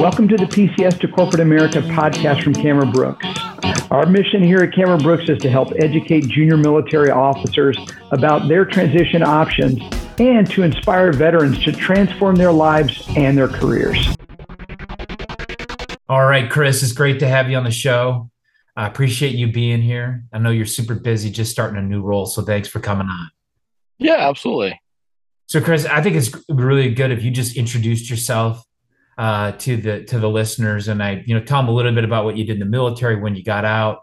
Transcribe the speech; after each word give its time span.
Welcome 0.00 0.28
to 0.28 0.36
the 0.38 0.46
PCS 0.46 0.98
to 1.00 1.08
Corporate 1.08 1.42
America 1.42 1.82
podcast 1.82 2.42
from 2.42 2.54
Cameron 2.54 2.90
Brooks. 2.90 3.26
Our 3.90 4.06
mission 4.06 4.42
here 4.42 4.60
at 4.60 4.72
Cameron 4.72 5.02
Brooks 5.02 5.28
is 5.28 5.36
to 5.40 5.50
help 5.50 5.74
educate 5.76 6.26
junior 6.26 6.56
military 6.56 7.10
officers 7.10 7.76
about 8.10 8.48
their 8.48 8.64
transition 8.64 9.22
options 9.22 9.78
and 10.18 10.50
to 10.52 10.62
inspire 10.62 11.12
veterans 11.12 11.62
to 11.64 11.72
transform 11.72 12.36
their 12.36 12.50
lives 12.50 13.04
and 13.14 13.36
their 13.36 13.46
careers. 13.46 14.08
All 16.08 16.24
right, 16.24 16.50
Chris, 16.50 16.82
it's 16.82 16.92
great 16.92 17.18
to 17.18 17.28
have 17.28 17.50
you 17.50 17.58
on 17.58 17.64
the 17.64 17.70
show. 17.70 18.30
I 18.74 18.86
appreciate 18.86 19.34
you 19.34 19.52
being 19.52 19.82
here. 19.82 20.24
I 20.32 20.38
know 20.38 20.48
you're 20.48 20.64
super 20.64 20.94
busy 20.94 21.30
just 21.30 21.52
starting 21.52 21.76
a 21.76 21.82
new 21.82 22.00
role, 22.00 22.24
so 22.24 22.40
thanks 22.40 22.68
for 22.68 22.80
coming 22.80 23.06
on. 23.06 23.30
Yeah, 23.98 24.30
absolutely. 24.30 24.80
So, 25.44 25.60
Chris, 25.60 25.84
I 25.84 26.00
think 26.00 26.16
it's 26.16 26.34
really 26.48 26.94
good 26.94 27.10
if 27.10 27.22
you 27.22 27.30
just 27.30 27.54
introduced 27.54 28.08
yourself 28.08 28.64
uh, 29.20 29.52
to 29.52 29.76
the 29.76 30.02
to 30.04 30.18
the 30.18 30.30
listeners, 30.30 30.88
and 30.88 31.02
I, 31.02 31.22
you 31.26 31.34
know, 31.34 31.44
tell 31.44 31.60
them 31.60 31.68
a 31.68 31.72
little 31.72 31.92
bit 31.92 32.04
about 32.04 32.24
what 32.24 32.38
you 32.38 32.44
did 32.44 32.54
in 32.54 32.60
the 32.60 32.64
military 32.64 33.16
when 33.16 33.36
you 33.36 33.44
got 33.44 33.66
out, 33.66 33.98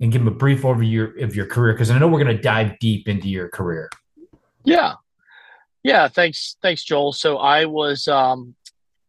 and 0.00 0.10
give 0.10 0.24
them 0.24 0.32
a 0.32 0.36
brief 0.36 0.62
overview 0.62 1.22
of 1.22 1.36
your 1.36 1.44
career 1.44 1.74
because 1.74 1.90
I 1.90 1.98
know 1.98 2.08
we're 2.08 2.24
going 2.24 2.34
to 2.34 2.42
dive 2.42 2.78
deep 2.78 3.06
into 3.06 3.28
your 3.28 3.50
career. 3.50 3.90
Yeah, 4.64 4.94
yeah. 5.82 6.08
Thanks, 6.08 6.56
thanks, 6.62 6.82
Joel. 6.82 7.12
So 7.12 7.36
I 7.36 7.66
was, 7.66 8.08
um, 8.08 8.54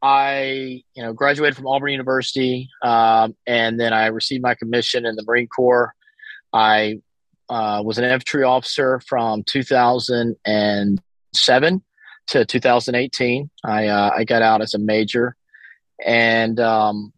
I, 0.02 0.84
you 0.94 1.02
know, 1.02 1.14
graduated 1.14 1.56
from 1.56 1.68
Auburn 1.68 1.94
University, 1.94 2.70
um, 2.82 3.34
and 3.48 3.80
then 3.80 3.94
I 3.94 4.08
received 4.08 4.44
my 4.44 4.56
commission 4.56 5.06
in 5.06 5.16
the 5.16 5.24
Marine 5.26 5.48
Corps. 5.48 5.96
I 6.52 7.00
uh, 7.48 7.82
was 7.82 7.98
an 7.98 8.04
infantry 8.04 8.44
officer 8.44 9.00
from 9.08 9.44
2007 9.44 11.84
to 12.28 12.44
2018. 12.44 13.50
I 13.64 13.88
uh, 13.88 14.12
I 14.18 14.26
got 14.26 14.42
out 14.42 14.62
as 14.62 14.74
a 14.74 14.80
major, 14.80 15.38
and 16.04 16.60
um, 16.60 17.14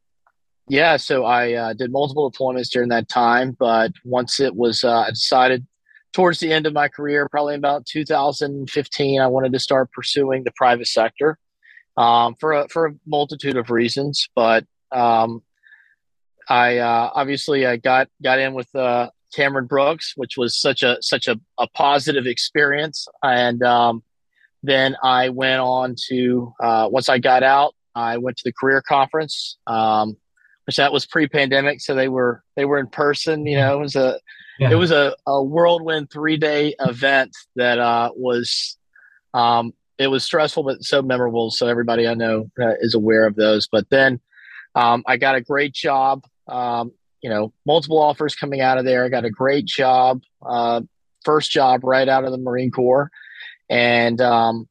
yeah, 0.68 0.98
so 0.98 1.26
I 1.26 1.54
uh, 1.54 1.74
did 1.74 1.92
multiple 1.92 2.32
deployments 2.32 2.70
during 2.70 2.90
that 2.90 3.08
time. 3.08 3.56
But 3.58 3.92
once 4.04 4.40
it 4.40 4.56
was, 4.56 4.84
uh, 4.84 5.02
I 5.02 5.10
decided 5.10 5.66
towards 6.14 6.40
the 6.40 6.52
end 6.52 6.66
of 6.66 6.74
my 6.74 6.88
career, 6.88 7.30
probably 7.30 7.56
about 7.56 7.86
2015, 7.86 9.22
I 9.22 9.28
wanted 9.28 9.54
to 9.54 9.60
start 9.60 9.92
pursuing 9.92 10.44
the 10.44 10.52
private 10.56 10.88
sector 10.88 11.38
um, 11.96 12.36
for 12.40 12.54
a, 12.54 12.68
for 12.70 12.88
a 12.88 12.96
multitude 13.06 13.56
of 13.58 13.70
reasons. 13.70 14.28
But 14.36 14.66
um, 14.92 15.42
I 16.50 16.78
uh, 16.78 17.12
obviously 17.14 17.66
I 17.66 17.78
got 17.78 18.10
got 18.22 18.40
in 18.40 18.54
with 18.54 18.74
uh, 18.76 19.10
Cameron 19.34 19.68
Brooks, 19.68 20.14
which 20.16 20.38
was 20.38 20.60
such 20.60 20.84
a 20.84 20.98
such 21.02 21.28
a, 21.28 21.40
a 21.58 21.68
positive 21.70 22.26
experience, 22.26 23.08
and 23.24 23.62
um, 23.64 24.04
then 24.64 24.96
I 25.04 25.30
went 25.30 25.62
on 25.62 25.96
to 26.10 26.54
uh, 26.62 26.88
once 26.92 27.10
I 27.10 27.20
got 27.20 27.44
out, 27.44 27.76
I 27.98 28.18
went 28.18 28.38
to 28.38 28.44
the 28.46 28.54
career 28.54 28.82
conference, 28.82 29.58
um, 29.66 30.18
which 30.66 30.76
that 30.78 30.94
was 30.94 31.06
pre-pandemic, 31.08 31.82
so 31.82 31.96
they 31.96 32.08
were 32.08 32.44
they 32.56 32.66
were 32.66 32.78
in 32.78 32.88
person. 32.88 33.46
You 33.46 33.58
know, 33.58 33.78
it 33.78 33.82
was 33.82 33.96
a 33.96 34.20
yeah. 34.60 34.70
it 34.72 34.76
was 34.76 34.92
a, 34.92 35.16
a 35.26 35.44
whirlwind 35.44 36.12
three 36.12 36.38
day 36.38 36.76
event 36.80 37.36
that 37.56 37.80
uh, 37.80 38.12
was 38.16 38.78
um, 39.34 39.74
it 39.98 40.08
was 40.08 40.24
stressful 40.24 40.64
but 40.64 40.84
so 40.84 41.02
memorable. 41.02 41.50
So 41.50 41.68
everybody 41.68 42.08
I 42.08 42.14
know 42.14 42.52
uh, 42.62 42.76
is 42.80 42.94
aware 42.94 43.26
of 43.26 43.36
those. 43.36 43.68
But 43.68 43.90
then 43.90 44.20
um, 44.76 45.04
I 45.08 45.18
got 45.18 45.36
a 45.36 45.42
great 45.42 45.74
job. 45.74 46.24
Um, 46.48 46.92
you 47.22 47.32
know, 47.32 47.52
multiple 47.66 47.98
offers 48.00 48.36
coming 48.36 48.62
out 48.62 48.78
of 48.78 48.86
there. 48.86 49.04
I 49.04 49.10
got 49.10 49.26
a 49.26 49.32
great 49.32 49.66
job, 49.66 50.22
uh, 50.46 50.82
first 51.26 51.50
job 51.50 51.84
right 51.84 52.08
out 52.08 52.26
of 52.26 52.32
the 52.32 52.38
Marine 52.38 52.70
Corps, 52.70 53.10
and 53.72 54.22
um, 54.22 54.68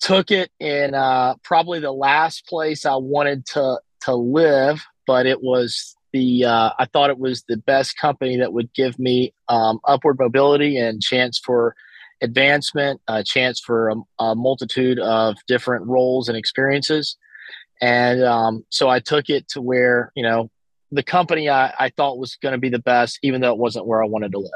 took 0.00 0.30
it 0.30 0.50
in 0.60 0.94
uh, 0.94 1.34
probably 1.42 1.80
the 1.80 1.92
last 1.92 2.46
place 2.46 2.86
I 2.86 2.96
wanted 2.96 3.46
to 3.46 3.80
to 4.02 4.14
live, 4.14 4.84
but 5.06 5.26
it 5.26 5.42
was 5.42 5.96
the 6.12 6.44
uh, 6.44 6.70
I 6.78 6.86
thought 6.86 7.10
it 7.10 7.18
was 7.18 7.44
the 7.48 7.56
best 7.56 7.96
company 7.98 8.36
that 8.38 8.52
would 8.52 8.72
give 8.74 8.98
me 8.98 9.34
um, 9.48 9.80
upward 9.86 10.18
mobility 10.18 10.76
and 10.78 11.02
chance 11.02 11.38
for 11.38 11.74
advancement, 12.20 13.00
a 13.08 13.22
chance 13.24 13.60
for 13.60 13.90
a, 13.90 13.96
a 14.18 14.34
multitude 14.34 14.98
of 14.98 15.36
different 15.48 15.86
roles 15.86 16.28
and 16.28 16.38
experiences. 16.38 17.16
And 17.80 18.22
um, 18.24 18.64
so 18.70 18.88
I 18.88 19.00
took 19.00 19.28
it 19.28 19.48
to 19.48 19.60
where, 19.60 20.12
you 20.14 20.22
know, 20.22 20.50
the 20.92 21.02
company 21.02 21.50
I, 21.50 21.74
I 21.78 21.90
thought 21.90 22.18
was 22.18 22.36
going 22.36 22.52
to 22.52 22.58
be 22.58 22.68
the 22.68 22.78
best, 22.78 23.18
even 23.22 23.40
though 23.40 23.52
it 23.52 23.58
wasn't 23.58 23.86
where 23.86 24.02
I 24.02 24.06
wanted 24.06 24.32
to 24.32 24.38
live. 24.38 24.50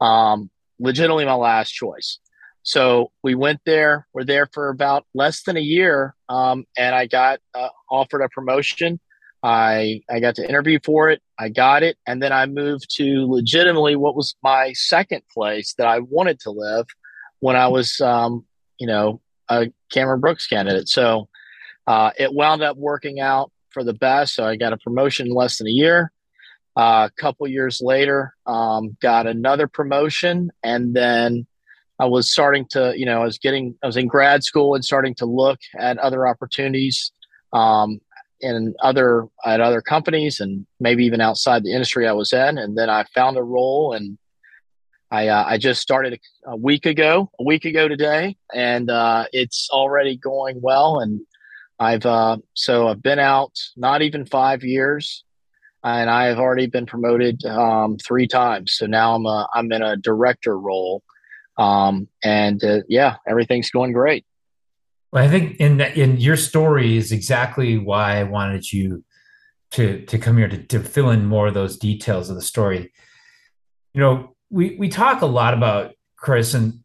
Um, 0.00 0.50
legitimately 0.78 1.24
my 1.26 1.34
last 1.34 1.70
choice. 1.70 2.18
So 2.62 3.10
we 3.22 3.34
went 3.34 3.60
there. 3.64 4.06
We're 4.12 4.24
there 4.24 4.48
for 4.52 4.68
about 4.68 5.06
less 5.14 5.42
than 5.42 5.56
a 5.56 5.60
year, 5.60 6.14
um, 6.28 6.64
and 6.76 6.94
I 6.94 7.06
got 7.06 7.40
uh, 7.54 7.68
offered 7.90 8.22
a 8.22 8.28
promotion. 8.28 9.00
I 9.42 10.02
I 10.10 10.20
got 10.20 10.34
to 10.36 10.46
interview 10.46 10.78
for 10.84 11.08
it. 11.08 11.22
I 11.38 11.48
got 11.48 11.82
it, 11.82 11.96
and 12.06 12.22
then 12.22 12.32
I 12.32 12.46
moved 12.46 12.94
to 12.96 13.26
legitimately 13.26 13.96
what 13.96 14.14
was 14.14 14.34
my 14.42 14.72
second 14.74 15.22
place 15.32 15.74
that 15.78 15.86
I 15.86 16.00
wanted 16.00 16.40
to 16.40 16.50
live 16.50 16.86
when 17.40 17.56
I 17.56 17.68
was, 17.68 18.00
um, 18.02 18.44
you 18.78 18.86
know, 18.86 19.20
a 19.48 19.72
Cameron 19.90 20.20
Brooks 20.20 20.46
candidate. 20.46 20.88
So 20.88 21.28
uh, 21.86 22.10
it 22.18 22.34
wound 22.34 22.62
up 22.62 22.76
working 22.76 23.20
out 23.20 23.50
for 23.70 23.82
the 23.82 23.94
best. 23.94 24.34
So 24.34 24.44
I 24.44 24.56
got 24.56 24.74
a 24.74 24.78
promotion 24.78 25.28
in 25.28 25.34
less 25.34 25.58
than 25.58 25.66
a 25.66 25.70
year. 25.70 26.12
Uh, 26.76 27.08
a 27.10 27.20
couple 27.20 27.48
years 27.48 27.80
later, 27.82 28.34
um, 28.46 28.96
got 29.00 29.26
another 29.26 29.66
promotion, 29.66 30.50
and 30.62 30.94
then 30.94 31.46
I 32.00 32.06
was 32.06 32.30
starting 32.30 32.64
to, 32.70 32.94
you 32.96 33.04
know, 33.04 33.20
I 33.20 33.24
was 33.24 33.38
getting, 33.38 33.76
I 33.82 33.86
was 33.86 33.98
in 33.98 34.06
grad 34.06 34.42
school 34.42 34.74
and 34.74 34.82
starting 34.82 35.14
to 35.16 35.26
look 35.26 35.58
at 35.78 35.98
other 35.98 36.26
opportunities 36.26 37.12
um, 37.52 38.00
in 38.40 38.74
other 38.82 39.26
at 39.44 39.60
other 39.60 39.82
companies 39.82 40.40
and 40.40 40.66
maybe 40.80 41.04
even 41.04 41.20
outside 41.20 41.62
the 41.62 41.74
industry 41.74 42.08
I 42.08 42.12
was 42.12 42.32
in. 42.32 42.56
And 42.56 42.76
then 42.76 42.88
I 42.88 43.04
found 43.14 43.36
a 43.36 43.42
role, 43.42 43.92
and 43.92 44.16
I 45.10 45.28
uh, 45.28 45.44
I 45.46 45.58
just 45.58 45.82
started 45.82 46.14
a, 46.46 46.52
a, 46.52 46.56
week 46.56 46.86
ago, 46.86 47.30
a 47.38 47.44
week 47.44 47.66
ago 47.66 47.86
today, 47.86 48.38
and 48.54 48.90
uh, 48.90 49.26
it's 49.34 49.68
already 49.70 50.16
going 50.16 50.58
well. 50.62 51.00
And 51.00 51.20
I've 51.78 52.06
uh, 52.06 52.38
so 52.54 52.88
I've 52.88 53.02
been 53.02 53.18
out 53.18 53.52
not 53.76 54.00
even 54.00 54.24
five 54.24 54.64
years, 54.64 55.22
and 55.84 56.08
I 56.08 56.28
have 56.28 56.38
already 56.38 56.66
been 56.66 56.86
promoted 56.86 57.44
um, 57.44 57.98
three 57.98 58.26
times. 58.26 58.72
So 58.72 58.86
now 58.86 59.14
I'm 59.14 59.26
a, 59.26 59.46
I'm 59.54 59.70
in 59.70 59.82
a 59.82 59.98
director 59.98 60.58
role 60.58 61.02
um, 61.60 62.08
and 62.24 62.64
uh, 62.64 62.80
yeah, 62.88 63.16
everything's 63.28 63.70
going 63.70 63.92
great. 63.92 64.24
Well, 65.12 65.22
I 65.22 65.28
think 65.28 65.60
in 65.60 65.80
in 65.80 66.16
your 66.16 66.36
story 66.36 66.96
is 66.96 67.12
exactly 67.12 67.76
why 67.76 68.18
I 68.18 68.24
wanted 68.24 68.72
you 68.72 69.04
to 69.72 70.00
to 70.06 70.18
come 70.18 70.38
here 70.38 70.48
to, 70.48 70.62
to 70.68 70.80
fill 70.80 71.10
in 71.10 71.26
more 71.26 71.48
of 71.48 71.54
those 71.54 71.76
details 71.76 72.30
of 72.30 72.36
the 72.36 72.42
story. 72.42 72.92
You 73.92 74.00
know, 74.00 74.36
we 74.48 74.76
we 74.78 74.88
talk 74.88 75.20
a 75.20 75.26
lot 75.26 75.52
about 75.52 75.92
Chris, 76.16 76.54
and 76.54 76.80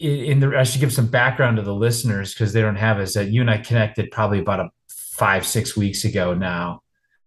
in 0.00 0.40
the 0.40 0.58
I 0.58 0.64
should 0.64 0.80
give 0.80 0.92
some 0.92 1.06
background 1.06 1.58
to 1.58 1.62
the 1.62 1.74
listeners 1.74 2.34
because 2.34 2.52
they 2.52 2.60
don't 2.60 2.76
have 2.76 3.00
is 3.00 3.14
that 3.14 3.28
you 3.28 3.40
and 3.40 3.50
I 3.50 3.58
connected 3.58 4.10
probably 4.10 4.40
about 4.40 4.60
a 4.60 4.70
five 4.90 5.46
six 5.46 5.76
weeks 5.76 6.04
ago 6.04 6.34
now. 6.34 6.82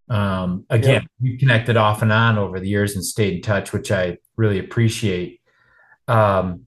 Um, 0.10 0.66
again, 0.70 1.04
yep. 1.04 1.12
we 1.22 1.38
connected 1.38 1.78
off 1.78 2.02
and 2.02 2.12
on 2.12 2.38
over 2.38 2.60
the 2.60 2.68
years 2.68 2.96
and 2.96 3.06
stayed 3.06 3.36
in 3.36 3.42
touch, 3.42 3.72
which 3.72 3.94
I 3.94 4.18
really 4.36 4.60
appreciate. 4.60 5.40
Um, 6.10 6.66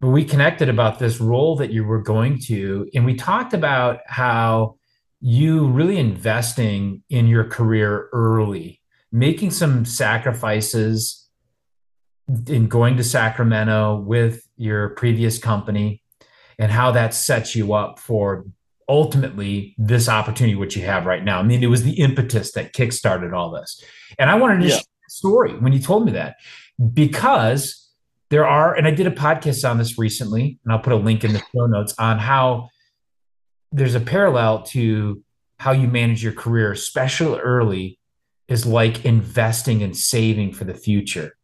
but 0.00 0.08
we 0.08 0.24
connected 0.24 0.68
about 0.68 0.98
this 0.98 1.20
role 1.20 1.56
that 1.56 1.72
you 1.72 1.84
were 1.84 2.00
going 2.00 2.38
to 2.38 2.88
and 2.94 3.04
we 3.04 3.14
talked 3.14 3.54
about 3.54 4.00
how 4.06 4.76
you 5.20 5.66
really 5.68 5.98
investing 5.98 7.02
in 7.08 7.26
your 7.26 7.44
career 7.44 8.08
early 8.12 8.80
making 9.12 9.50
some 9.50 9.84
sacrifices 9.84 11.28
in 12.48 12.68
going 12.68 12.96
to 12.96 13.04
sacramento 13.04 13.96
with 14.00 14.46
your 14.56 14.90
previous 14.90 15.38
company 15.38 16.02
and 16.58 16.72
how 16.72 16.90
that 16.90 17.14
sets 17.14 17.54
you 17.54 17.72
up 17.72 17.98
for 17.98 18.44
ultimately 18.88 19.74
this 19.78 20.08
opportunity 20.08 20.54
which 20.54 20.76
you 20.76 20.84
have 20.84 21.06
right 21.06 21.24
now 21.24 21.40
i 21.40 21.42
mean 21.42 21.62
it 21.62 21.68
was 21.68 21.82
the 21.82 21.98
impetus 21.98 22.52
that 22.52 22.72
kickstarted 22.72 23.36
all 23.36 23.50
this 23.50 23.82
and 24.18 24.30
i 24.30 24.34
wanted 24.34 24.60
to 24.60 24.68
yeah. 24.68 24.76
share 24.76 24.84
story 25.08 25.52
when 25.58 25.72
you 25.72 25.78
told 25.78 26.04
me 26.04 26.12
that 26.12 26.36
because 26.92 27.85
there 28.30 28.46
are, 28.46 28.74
and 28.74 28.86
I 28.86 28.90
did 28.90 29.06
a 29.06 29.10
podcast 29.12 29.68
on 29.68 29.78
this 29.78 29.98
recently, 29.98 30.58
and 30.64 30.72
I'll 30.72 30.80
put 30.80 30.92
a 30.92 30.96
link 30.96 31.24
in 31.24 31.32
the 31.32 31.42
show 31.54 31.66
notes 31.66 31.94
on 31.98 32.18
how 32.18 32.70
there's 33.72 33.94
a 33.94 34.00
parallel 34.00 34.62
to 34.62 35.22
how 35.58 35.72
you 35.72 35.88
manage 35.88 36.22
your 36.22 36.32
career, 36.32 36.72
especially 36.72 37.38
early, 37.38 37.98
is 38.48 38.66
like 38.66 39.04
investing 39.04 39.82
and 39.82 39.96
saving 39.96 40.52
for 40.52 40.64
the 40.64 40.74
future. 40.74 41.36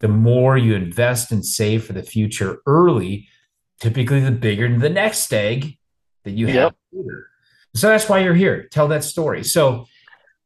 The 0.00 0.08
more 0.08 0.58
you 0.58 0.74
invest 0.74 1.32
and 1.32 1.44
save 1.44 1.84
for 1.84 1.92
the 1.92 2.02
future 2.02 2.58
early, 2.66 3.28
typically 3.80 4.20
the 4.20 4.30
bigger 4.30 4.78
the 4.78 4.90
next 4.90 5.32
egg 5.32 5.78
that 6.24 6.32
you 6.32 6.48
have. 6.48 6.74
Yep. 6.92 7.04
So 7.74 7.88
that's 7.88 8.08
why 8.08 8.20
you're 8.20 8.34
here. 8.34 8.68
Tell 8.70 8.88
that 8.88 9.04
story. 9.04 9.44
So, 9.44 9.86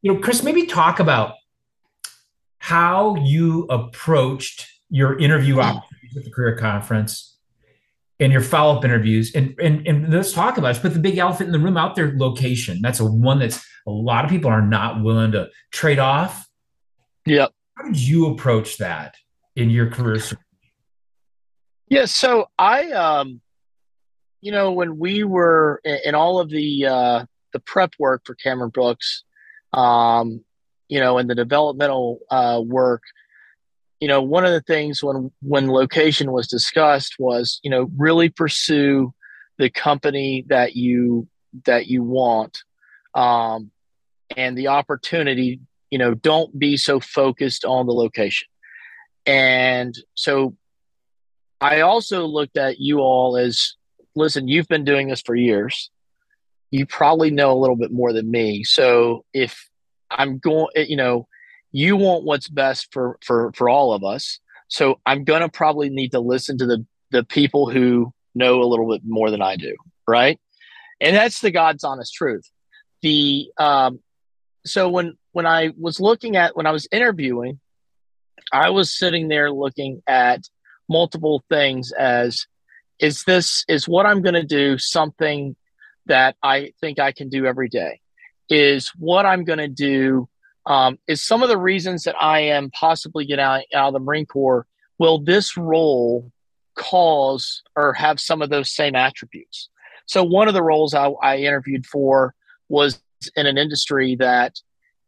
you 0.03 0.13
know, 0.13 0.21
Chris, 0.21 0.43
maybe 0.43 0.67
talk 0.67 1.01
about 1.01 1.35
how 2.59 3.17
you 3.17 3.65
approached 3.65 4.67
your 4.91 5.19
interview 5.19 5.61
opportunities 5.61 6.17
at 6.17 6.25
the 6.25 6.31
career 6.31 6.57
conference 6.57 7.39
and 8.19 8.33
your 8.33 8.43
follow-up 8.43 8.85
interviews 8.85 9.35
and, 9.35 9.55
and 9.59 9.87
and 9.87 10.13
let's 10.13 10.33
talk 10.33 10.59
about 10.59 10.77
it. 10.77 10.83
Put 10.83 10.93
the 10.93 11.01
big 11.01 11.17
elephant 11.17 11.49
in 11.49 11.53
the 11.53 11.59
room 11.59 11.77
out 11.77 11.97
there 11.97 12.13
location. 12.17 12.81
That's 12.83 13.01
a 13.01 13.07
one 13.07 13.39
that's 13.39 13.65
a 13.87 13.91
lot 13.91 14.25
of 14.25 14.31
people 14.31 14.51
are 14.51 14.61
not 14.61 15.03
willing 15.03 15.33
to 15.33 15.49
trade 15.73 15.99
off. 15.99 16.47
Yep. 17.25 17.51
How 17.77 17.85
did 17.85 17.99
you 17.99 18.27
approach 18.27 18.77
that 18.79 19.15
in 19.57 19.71
your 19.71 19.91
career? 19.91 20.21
Yeah, 21.89 22.05
so 22.05 22.49
I 22.59 22.91
um 22.91 23.41
you 24.41 24.53
know 24.53 24.73
when 24.73 24.99
we 24.99 25.25
were 25.25 25.81
in, 25.85 25.99
in 26.07 26.15
all 26.15 26.41
of 26.41 26.51
the 26.51 26.87
uh 26.87 27.25
the 27.53 27.61
prep 27.61 27.95
work 27.99 28.23
for 28.25 28.35
Cameron 28.35 28.71
Brooks, 28.71 29.25
um, 29.73 30.45
you 30.89 31.01
know, 31.01 31.19
and 31.19 31.29
the 31.29 31.35
developmental 31.35 32.21
uh 32.31 32.61
work, 32.65 33.03
you 34.01 34.09
know, 34.09 34.23
one 34.23 34.47
of 34.47 34.53
the 34.53 34.63
things 34.63 35.03
when 35.05 35.31
when 35.43 35.71
location 35.71 36.33
was 36.33 36.49
discussed 36.49 37.17
was, 37.19 37.61
you 37.63 37.71
know, 37.71 37.91
really 37.97 38.31
pursue 38.31 39.13
the 39.59 39.71
company 39.71 40.45
that 40.49 40.75
you 40.75 41.29
that 41.67 41.87
you 41.87 42.03
want, 42.03 42.63
um, 43.15 43.71
and 44.37 44.57
the 44.57 44.69
opportunity. 44.69 45.61
You 45.91 45.99
know, 45.99 46.15
don't 46.15 46.59
be 46.59 46.77
so 46.77 47.01
focused 47.01 47.65
on 47.65 47.87
the 47.87 47.93
location. 47.93 48.49
And 49.27 49.95
so, 50.15 50.57
I 51.61 51.81
also 51.81 52.27
looked 52.27 52.57
at 52.57 52.81
you 52.81 53.01
all 53.01 53.37
as, 53.37 53.75
listen, 54.15 54.49
you've 54.49 54.69
been 54.69 54.85
doing 54.85 55.09
this 55.09 55.21
for 55.21 55.35
years. 55.35 55.91
You 56.71 56.87
probably 56.87 57.31
know 57.31 57.53
a 57.53 57.59
little 57.59 57.77
bit 57.77 57.93
more 57.93 58.13
than 58.13 58.31
me. 58.31 58.65
So 58.65 59.25
if 59.35 59.69
I'm 60.11 60.39
going, 60.39 60.69
you 60.77 60.97
know, 60.97 61.27
you 61.73 61.97
want 61.97 62.25
what's 62.25 62.49
best 62.49 62.93
for 62.93 63.19
for 63.25 63.53
for 63.55 63.69
all 63.69 63.93
of 63.93 64.05
us. 64.05 64.39
So 64.69 65.01
i'm 65.07 65.25
going 65.25 65.43
to 65.43 65.49
probably 65.49 65.89
need 65.91 66.13
to 66.13 66.21
listen 66.21 66.59
to 66.59 66.67
the 66.67 66.87
the 67.11 67.25
people 67.25 67.69
who 67.69 68.13
know 68.35 68.63
a 68.63 68.67
little 68.67 68.89
bit 68.89 69.03
more 69.05 69.31
than 69.31 69.43
i 69.43 69.57
do 69.57 69.75
right? 70.11 70.41
And 71.01 71.15
that's 71.15 71.41
the 71.41 71.51
god's 71.51 71.85
honest 71.85 72.13
truth. 72.13 72.51
The 73.03 73.51
um 73.59 74.01
so 74.67 74.89
when 74.91 75.17
when 75.33 75.47
i 75.47 75.71
was 75.79 76.01
looking 76.01 76.37
at 76.37 76.55
when 76.55 76.67
i 76.67 76.71
was 76.71 76.87
interviewing 76.93 77.61
i 78.53 78.69
was 78.69 78.97
sitting 78.97 79.29
there 79.29 79.51
looking 79.51 80.03
at 80.07 80.41
multiple 80.89 81.43
things 81.49 81.93
as 81.93 82.47
is 82.99 83.25
this 83.25 83.65
is 83.69 83.89
what 83.89 84.05
i'm 84.05 84.21
going 84.21 84.35
to 84.35 84.45
do 84.45 84.77
something 84.77 85.57
that 86.07 86.37
i 86.43 86.73
think 86.81 86.99
i 86.99 87.13
can 87.13 87.29
do 87.31 87.47
every 87.47 87.69
day? 87.69 88.01
Is 88.51 88.93
what 88.99 89.25
i'm 89.25 89.45
going 89.45 89.61
to 89.61 89.69
do 89.69 90.29
um, 90.71 91.01
is 91.09 91.21
some 91.21 91.43
of 91.43 91.49
the 91.49 91.59
reasons 91.59 92.05
that 92.05 92.15
I 92.23 92.39
am 92.39 92.71
possibly 92.71 93.27
getting 93.27 93.45
out, 93.45 93.63
out 93.75 93.89
of 93.89 93.93
the 93.93 93.99
Marine 93.99 94.25
Corps. 94.25 94.67
Will 95.01 95.19
this 95.19 95.57
role 95.57 96.31
cause 96.77 97.63
or 97.75 97.93
have 97.95 98.21
some 98.21 98.41
of 98.41 98.51
those 98.51 98.71
same 98.71 98.95
attributes? 98.95 99.69
So 100.07 100.23
one 100.23 100.47
of 100.47 100.55
the 100.55 100.63
roles 100.63 100.95
I, 100.95 101.09
I 101.23 101.39
interviewed 101.39 101.87
for 101.87 102.35
was 102.69 103.03
in 103.35 103.47
an 103.47 103.59
industry 103.59 104.15
that 104.21 104.61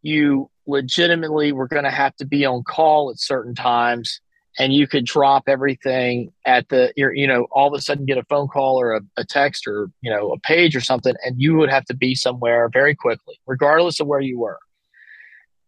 you 0.03 0.50
legitimately 0.67 1.53
were 1.53 1.69
going 1.69 1.85
to 1.85 1.91
have 1.91 2.17
to 2.17 2.26
be 2.26 2.44
on 2.44 2.64
call 2.64 3.11
at 3.11 3.20
certain 3.20 3.55
times 3.55 4.20
and 4.59 4.73
you 4.73 4.88
could 4.88 5.06
drop 5.06 5.44
everything 5.47 6.32
at 6.44 6.69
the 6.70 6.93
you 6.97 7.26
know 7.26 7.47
all 7.50 7.69
of 7.69 7.79
a 7.79 7.81
sudden 7.81 8.05
get 8.05 8.19
a 8.19 8.25
phone 8.25 8.49
call 8.49 8.81
or 8.81 8.94
a, 8.94 9.00
a, 9.17 9.25
text 9.25 9.67
or 9.67 9.91
you 10.03 10.11
know 10.11 10.31
a 10.32 10.38
page 10.41 10.76
or 10.76 10.81
something 10.81 11.14
and 11.25 11.41
you 11.41 11.56
would 11.56 11.70
have 11.70 11.85
to 11.85 11.94
be 11.94 12.14
somewhere 12.14 12.69
very 12.69 12.94
quickly 12.94 13.41
regardless 13.47 13.99
of 13.99 14.06
where 14.06 14.20
you 14.20 14.38
were 14.38 14.59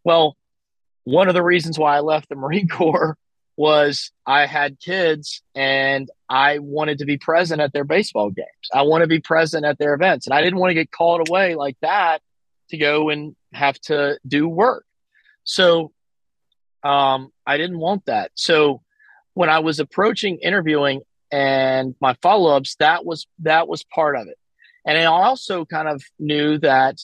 well, 0.04 0.36
one 1.04 1.28
of 1.28 1.34
the 1.34 1.42
reasons 1.42 1.78
why 1.78 1.96
I 1.96 2.00
left 2.00 2.28
the 2.28 2.34
Marine 2.36 2.68
Corps 2.68 3.16
was 3.56 4.10
I 4.26 4.46
had 4.46 4.80
kids 4.80 5.42
and 5.54 6.10
I 6.28 6.58
wanted 6.58 6.98
to 6.98 7.04
be 7.04 7.18
present 7.18 7.60
at 7.60 7.72
their 7.72 7.84
baseball 7.84 8.30
games. 8.30 8.46
I 8.72 8.82
want 8.82 9.02
to 9.02 9.06
be 9.06 9.20
present 9.20 9.64
at 9.64 9.78
their 9.78 9.94
events. 9.94 10.26
And 10.26 10.34
I 10.34 10.42
didn't 10.42 10.58
want 10.58 10.70
to 10.70 10.74
get 10.74 10.90
called 10.90 11.28
away 11.28 11.54
like 11.54 11.76
that 11.80 12.20
to 12.70 12.76
go 12.76 13.10
and 13.10 13.36
have 13.52 13.78
to 13.82 14.18
do 14.26 14.48
work. 14.48 14.84
So 15.44 15.92
um, 16.82 17.32
I 17.46 17.56
didn't 17.56 17.78
want 17.78 18.06
that. 18.06 18.32
So 18.34 18.82
when 19.34 19.50
I 19.50 19.60
was 19.60 19.78
approaching 19.78 20.38
interviewing 20.38 21.02
and 21.30 21.94
my 22.00 22.14
follow-ups, 22.22 22.76
that 22.76 23.04
was 23.04 23.26
that 23.40 23.68
was 23.68 23.84
part 23.84 24.16
of 24.16 24.26
it. 24.26 24.38
And 24.84 24.98
I 24.98 25.04
also 25.04 25.64
kind 25.64 25.88
of 25.88 26.02
knew 26.18 26.58
that 26.58 26.98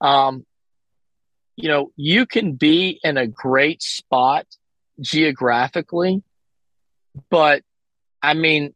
um, 0.00 0.44
you 1.58 1.68
know, 1.68 1.90
you 1.96 2.24
can 2.24 2.52
be 2.52 3.00
in 3.02 3.16
a 3.16 3.26
great 3.26 3.82
spot 3.82 4.46
geographically, 5.00 6.22
but 7.30 7.64
I 8.22 8.34
mean, 8.34 8.74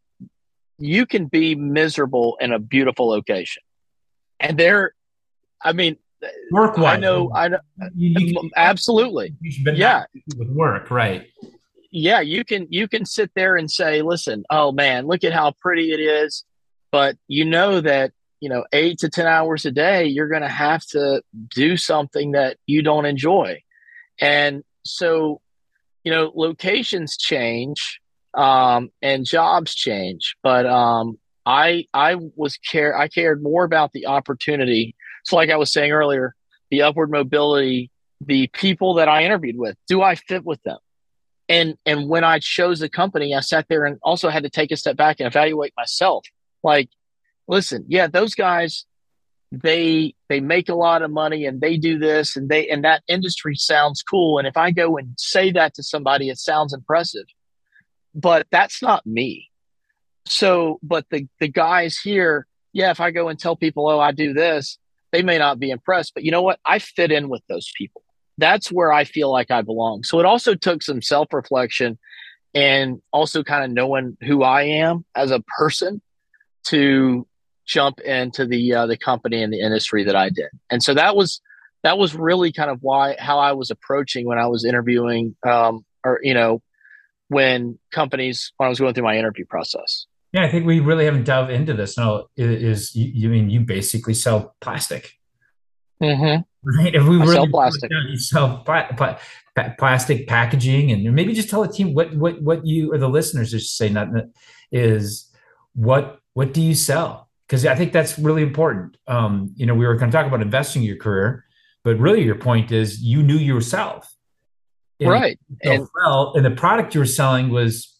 you 0.78 1.06
can 1.06 1.26
be 1.26 1.54
miserable 1.54 2.36
in 2.40 2.52
a 2.52 2.58
beautiful 2.58 3.06
location. 3.06 3.62
And 4.40 4.58
there, 4.58 4.94
I 5.62 5.74
mean, 5.74 5.96
work 6.50 6.76
I 6.76 6.96
know, 6.96 7.30
I 7.32 7.48
know, 7.48 7.60
you, 7.94 8.14
you, 8.18 8.38
uh, 8.40 8.48
absolutely. 8.56 9.36
yeah. 9.40 10.06
With 10.36 10.50
work, 10.50 10.90
right. 10.90 11.28
Yeah. 11.92 12.18
You 12.18 12.44
can, 12.44 12.66
you 12.68 12.88
can 12.88 13.06
sit 13.06 13.30
there 13.36 13.54
and 13.54 13.70
say, 13.70 14.02
listen, 14.02 14.44
oh 14.50 14.72
man, 14.72 15.06
look 15.06 15.22
at 15.22 15.32
how 15.32 15.52
pretty 15.60 15.92
it 15.92 16.00
is. 16.00 16.44
But 16.90 17.16
you 17.28 17.44
know 17.44 17.80
that 17.80 18.10
you 18.42 18.48
know, 18.48 18.64
eight 18.72 18.98
to 18.98 19.08
10 19.08 19.24
hours 19.24 19.64
a 19.64 19.70
day, 19.70 20.04
you're 20.04 20.26
going 20.26 20.42
to 20.42 20.48
have 20.48 20.84
to 20.86 21.22
do 21.54 21.76
something 21.76 22.32
that 22.32 22.56
you 22.66 22.82
don't 22.82 23.06
enjoy. 23.06 23.62
And 24.20 24.64
so, 24.84 25.40
you 26.02 26.10
know, 26.10 26.32
locations 26.34 27.16
change 27.16 28.00
um, 28.34 28.90
and 29.00 29.24
jobs 29.24 29.76
change, 29.76 30.34
but 30.42 30.66
um, 30.66 31.20
I, 31.46 31.86
I 31.94 32.16
was 32.34 32.56
care, 32.56 32.98
I 32.98 33.06
cared 33.06 33.44
more 33.44 33.62
about 33.62 33.92
the 33.92 34.08
opportunity. 34.08 34.96
So 35.22 35.36
like 35.36 35.50
I 35.50 35.56
was 35.56 35.72
saying 35.72 35.92
earlier, 35.92 36.34
the 36.68 36.82
upward 36.82 37.12
mobility, 37.12 37.92
the 38.20 38.48
people 38.48 38.94
that 38.94 39.08
I 39.08 39.22
interviewed 39.22 39.56
with, 39.56 39.76
do 39.86 40.02
I 40.02 40.16
fit 40.16 40.44
with 40.44 40.60
them? 40.64 40.78
And, 41.48 41.76
and 41.86 42.08
when 42.08 42.24
I 42.24 42.40
chose 42.40 42.80
the 42.80 42.88
company, 42.88 43.36
I 43.36 43.40
sat 43.40 43.68
there 43.68 43.84
and 43.84 44.00
also 44.02 44.30
had 44.30 44.42
to 44.42 44.50
take 44.50 44.72
a 44.72 44.76
step 44.76 44.96
back 44.96 45.20
and 45.20 45.28
evaluate 45.28 45.74
myself. 45.76 46.26
Like, 46.64 46.88
listen, 47.48 47.84
yeah, 47.88 48.06
those 48.06 48.34
guys 48.34 48.86
they 49.52 50.14
they 50.30 50.40
make 50.40 50.70
a 50.70 50.74
lot 50.74 51.02
of 51.02 51.10
money 51.10 51.44
and 51.44 51.60
they 51.60 51.76
do 51.76 51.98
this 51.98 52.36
and 52.36 52.48
they 52.48 52.68
and 52.70 52.84
that 52.84 53.02
industry 53.06 53.54
sounds 53.54 54.02
cool 54.02 54.38
and 54.38 54.48
if 54.48 54.56
I 54.56 54.70
go 54.70 54.96
and 54.96 55.14
say 55.18 55.52
that 55.52 55.74
to 55.74 55.82
somebody 55.82 56.30
it 56.30 56.38
sounds 56.38 56.72
impressive. 56.72 57.26
But 58.14 58.46
that's 58.50 58.82
not 58.82 59.06
me. 59.06 59.50
So, 60.26 60.78
but 60.82 61.06
the 61.10 61.26
the 61.40 61.48
guys 61.48 61.98
here, 61.98 62.46
yeah, 62.72 62.90
if 62.90 63.00
I 63.00 63.10
go 63.10 63.28
and 63.28 63.38
tell 63.38 63.56
people, 63.56 63.88
"Oh, 63.88 63.98
I 63.98 64.12
do 64.12 64.32
this," 64.32 64.78
they 65.12 65.22
may 65.22 65.38
not 65.38 65.58
be 65.58 65.70
impressed, 65.70 66.14
but 66.14 66.22
you 66.22 66.30
know 66.30 66.42
what? 66.42 66.60
I 66.64 66.78
fit 66.78 67.12
in 67.12 67.28
with 67.28 67.42
those 67.48 67.70
people. 67.76 68.02
That's 68.38 68.70
where 68.70 68.92
I 68.92 69.04
feel 69.04 69.30
like 69.30 69.50
I 69.50 69.62
belong. 69.62 70.04
So 70.04 70.18
it 70.20 70.26
also 70.26 70.54
took 70.54 70.82
some 70.82 71.02
self-reflection 71.02 71.98
and 72.54 73.02
also 73.12 73.42
kind 73.42 73.64
of 73.64 73.70
knowing 73.70 74.16
who 74.22 74.42
I 74.42 74.62
am 74.62 75.04
as 75.14 75.30
a 75.30 75.40
person 75.58 76.00
to 76.66 77.26
jump 77.66 78.00
into 78.00 78.46
the 78.46 78.74
uh, 78.74 78.86
the 78.86 78.96
company 78.96 79.42
and 79.42 79.52
the 79.52 79.60
industry 79.60 80.04
that 80.04 80.16
I 80.16 80.28
did. 80.28 80.48
And 80.70 80.82
so 80.82 80.94
that 80.94 81.16
was 81.16 81.40
that 81.82 81.98
was 81.98 82.14
really 82.14 82.52
kind 82.52 82.70
of 82.70 82.78
why 82.80 83.16
how 83.18 83.38
I 83.38 83.52
was 83.52 83.70
approaching 83.70 84.26
when 84.26 84.38
I 84.38 84.46
was 84.46 84.64
interviewing 84.64 85.36
um, 85.46 85.84
or 86.04 86.20
you 86.22 86.34
know 86.34 86.62
when 87.28 87.78
companies 87.92 88.52
when 88.56 88.66
I 88.66 88.70
was 88.70 88.78
going 88.78 88.94
through 88.94 89.04
my 89.04 89.16
interview 89.16 89.44
process. 89.46 90.06
Yeah, 90.32 90.44
I 90.44 90.50
think 90.50 90.64
we 90.64 90.80
really 90.80 91.04
haven't 91.04 91.24
delved 91.24 91.50
into 91.50 91.74
this. 91.74 91.98
No, 91.98 92.28
is 92.36 92.94
you, 92.94 93.10
you 93.14 93.28
mean 93.28 93.50
you 93.50 93.60
basically 93.60 94.14
sell 94.14 94.56
plastic? 94.60 95.18
Mm-hmm. 96.02 96.42
Right. 96.64 96.94
If 96.94 97.04
we 97.04 97.16
I 97.16 97.20
really 97.20 97.34
sell 97.34 97.48
plastic, 97.48 97.90
down, 97.90 98.06
you 98.08 98.18
sell 98.18 98.58
pla- 98.64 98.88
pla- 98.92 99.18
plastic 99.78 100.26
packaging, 100.26 100.90
and 100.90 101.14
maybe 101.14 101.34
just 101.34 101.50
tell 101.50 101.62
the 101.62 101.72
team 101.72 101.92
what 101.92 102.14
what 102.14 102.40
what 102.40 102.66
you 102.66 102.92
or 102.92 102.98
the 102.98 103.08
listeners 103.08 103.50
just 103.50 103.76
say 103.76 103.88
not 103.88 104.08
is 104.70 105.30
what 105.74 106.20
what 106.34 106.54
do 106.54 106.62
you 106.62 106.74
sell? 106.74 107.28
Because 107.52 107.66
I 107.66 107.74
think 107.74 107.92
that's 107.92 108.18
really 108.18 108.42
important. 108.42 108.96
Um, 109.06 109.52
you 109.56 109.66
know, 109.66 109.74
we 109.74 109.86
were 109.86 109.94
going 109.94 110.10
to 110.10 110.16
talk 110.16 110.26
about 110.26 110.40
investing 110.40 110.82
your 110.82 110.96
career, 110.96 111.44
but 111.84 111.98
really 111.98 112.22
your 112.22 112.36
point 112.36 112.72
is 112.72 113.02
you 113.02 113.22
knew 113.22 113.36
yourself, 113.36 114.10
and 114.98 115.10
right? 115.10 115.38
And 115.62 115.86
well, 115.94 116.32
and 116.34 116.46
the 116.46 116.50
product 116.52 116.94
you 116.94 117.00
were 117.00 117.06
selling 117.06 117.50
was 117.50 117.94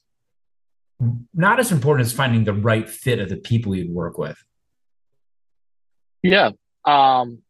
not 1.35 1.61
as 1.61 1.71
important 1.71 2.07
as 2.07 2.15
finding 2.15 2.45
the 2.45 2.55
right 2.55 2.89
fit 2.89 3.19
of 3.19 3.29
the 3.29 3.37
people 3.37 3.77
you'd 3.77 3.93
work 3.93 4.17
with. 4.17 4.43
Yeah, 6.23 6.53
um, 6.87 7.43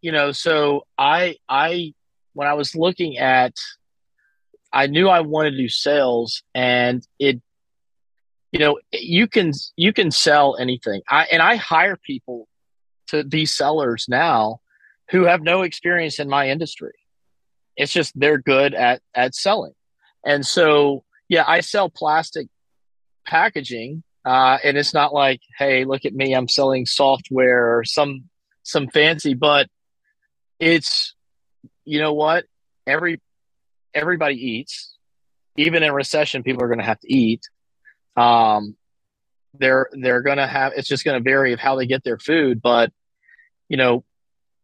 you 0.00 0.12
know, 0.12 0.32
so 0.32 0.86
I 0.96 1.36
I 1.46 1.92
when 2.32 2.48
I 2.48 2.54
was 2.54 2.74
looking 2.74 3.18
at, 3.18 3.52
I 4.72 4.86
knew 4.86 5.10
I 5.10 5.20
wanted 5.20 5.50
to 5.50 5.58
do 5.58 5.68
sales, 5.68 6.42
and 6.54 7.06
it 7.18 7.42
you 8.54 8.60
know 8.60 8.78
you 8.92 9.26
can 9.26 9.50
you 9.76 9.92
can 9.92 10.12
sell 10.12 10.56
anything. 10.56 11.02
I 11.10 11.26
and 11.32 11.42
i 11.42 11.56
hire 11.56 11.96
people 11.96 12.46
to 13.08 13.24
be 13.24 13.46
sellers 13.46 14.06
now 14.08 14.60
who 15.10 15.24
have 15.24 15.42
no 15.42 15.62
experience 15.62 16.20
in 16.20 16.28
my 16.28 16.48
industry. 16.48 16.94
It's 17.76 17.92
just 17.92 18.12
they're 18.14 18.38
good 18.38 18.72
at 18.72 19.02
at 19.12 19.34
selling. 19.34 19.74
And 20.24 20.46
so 20.46 21.02
yeah 21.28 21.44
i 21.48 21.60
sell 21.60 21.90
plastic 21.90 22.46
packaging 23.26 24.04
uh, 24.24 24.56
and 24.64 24.78
it's 24.78 24.94
not 24.94 25.12
like, 25.12 25.40
hey, 25.58 25.84
look 25.84 26.06
at 26.06 26.14
me, 26.14 26.32
I'm 26.32 26.48
selling 26.48 26.86
software 26.86 27.76
or 27.76 27.84
some 27.84 28.30
some 28.62 28.88
fancy, 28.88 29.34
but 29.34 29.68
it's 30.58 31.14
you 31.84 31.98
know 31.98 32.14
what? 32.14 32.44
Every 32.86 33.20
everybody 33.92 34.36
eats. 34.36 34.96
Even 35.56 35.82
in 35.82 35.92
recession 35.92 36.42
people 36.42 36.62
are 36.62 36.68
going 36.68 36.78
to 36.78 36.84
have 36.84 37.00
to 37.00 37.12
eat 37.12 37.42
um 38.16 38.76
they're 39.54 39.88
they're 39.92 40.22
going 40.22 40.38
to 40.38 40.46
have 40.46 40.72
it's 40.76 40.88
just 40.88 41.04
going 41.04 41.16
to 41.16 41.22
vary 41.22 41.52
of 41.52 41.60
how 41.60 41.76
they 41.76 41.86
get 41.86 42.04
their 42.04 42.18
food 42.18 42.60
but 42.62 42.92
you 43.68 43.76
know 43.76 44.04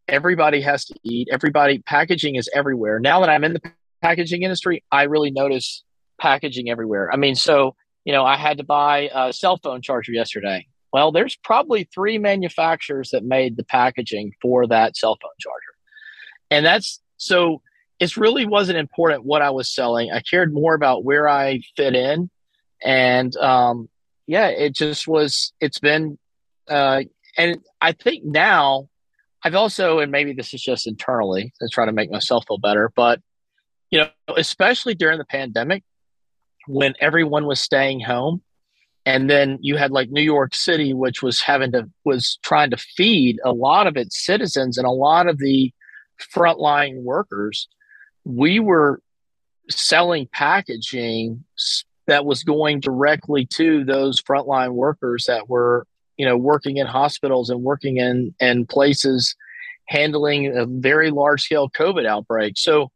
everybody 0.09 0.61
has 0.61 0.85
to 0.85 0.95
eat 1.05 1.29
everybody 1.31 1.79
packaging 1.79 2.35
is 2.37 2.49
everywhere 2.55 2.99
now 2.99 3.21
that 3.21 3.31
i'm 3.31 3.45
in 3.45 3.53
the 3.53 3.63
packaging 4.03 4.43
industry 4.43 4.83
i 4.91 5.05
really 5.05 5.31
notice 5.31 5.85
packaging 6.21 6.71
everywhere 6.71 7.11
i 7.13 7.17
mean 7.17 7.35
so 7.35 7.75
you 8.05 8.13
know 8.13 8.25
i 8.25 8.37
had 8.37 8.59
to 8.59 8.65
buy 8.65 9.11
a 9.15 9.33
cell 9.33 9.59
phone 9.63 9.81
charger 9.83 10.13
yesterday 10.13 10.67
well, 10.93 11.13
there's 11.13 11.37
probably 11.37 11.89
three 11.95 12.19
manufacturers 12.19 13.11
that 13.11 13.25
made 13.25 13.57
the 13.57 13.65
packaging 13.65 14.33
for 14.43 14.67
that 14.67 14.97
cell 14.97 15.17
phone 15.21 15.31
charger. 15.39 15.75
And 16.51 16.67
that's 16.67 17.01
so 17.17 17.63
it 18.01 18.17
really 18.17 18.47
wasn't 18.47 18.79
important 18.79 19.25
what 19.25 19.43
I 19.43 19.51
was 19.51 19.73
selling. 19.73 20.11
I 20.11 20.21
cared 20.21 20.53
more 20.53 20.75
about 20.75 21.05
where 21.05 21.29
I 21.29 21.61
fit 21.77 21.95
in. 21.95 22.31
And 22.83 23.35
um, 23.37 23.89
yeah, 24.27 24.49
it 24.49 24.75
just 24.75 25.07
was, 25.07 25.53
it's 25.61 25.79
been, 25.79 26.19
uh, 26.69 27.03
and 27.37 27.59
I 27.81 27.93
think 27.93 28.25
now 28.25 28.89
I've 29.43 29.55
also, 29.55 29.99
and 29.99 30.13
maybe 30.13 30.33
this 30.33 30.55
is 30.55 30.63
just 30.63 30.87
internally 30.87 31.53
to 31.61 31.69
try 31.69 31.87
to 31.87 31.93
make 31.93 32.11
myself 32.11 32.45
feel 32.47 32.59
better, 32.59 32.93
but 32.95 33.21
you 33.91 33.99
know, 33.99 34.09
especially 34.37 34.95
during 34.95 35.19
the 35.19 35.25
pandemic 35.25 35.83
when 36.67 36.95
everyone 37.01 37.47
was 37.47 37.61
staying 37.61 38.01
home, 38.01 38.43
and 39.07 39.29
then 39.29 39.59
you 39.61 39.77
had 39.77 39.91
like 39.91 40.11
New 40.11 40.23
York 40.23 40.55
City, 40.55 40.93
which 40.93 41.23
was 41.23 41.41
having 41.41 41.73
to 41.73 41.91
was 42.05 42.39
trying 42.43 42.71
to 42.71 42.77
feed 42.77 43.39
a 43.45 43.53
lot 43.53 43.87
of 43.87 43.97
its 43.97 44.25
citizens 44.25 44.79
and 44.79 44.87
a 44.87 44.91
lot 44.91 45.27
of 45.27 45.39
the 45.39 45.73
frontline 46.35 47.03
workers. 47.03 47.69
We 48.25 48.61
were 48.61 49.01
selling 49.71 50.29
packaging 50.31 51.45
that 52.11 52.27
was 52.27 52.43
going 52.43 52.81
directly 52.81 53.47
to 53.47 53.85
those 53.85 54.21
frontline 54.21 54.73
workers 54.73 55.27
that 55.29 55.49
were 55.49 55.87
you 56.17 56.27
know 56.27 56.37
working 56.37 56.77
in 56.77 56.87
hospitals 56.87 57.51
and 57.51 57.63
working 57.63 57.99
in 57.99 58.35
in 58.41 58.67
places 58.67 59.37
handling 59.87 60.57
a 60.57 60.67
very 60.67 61.11
large 61.13 61.43
scale 61.43 61.71
covid 61.71 62.07
outbreak. 62.07 62.55
So 62.57 62.91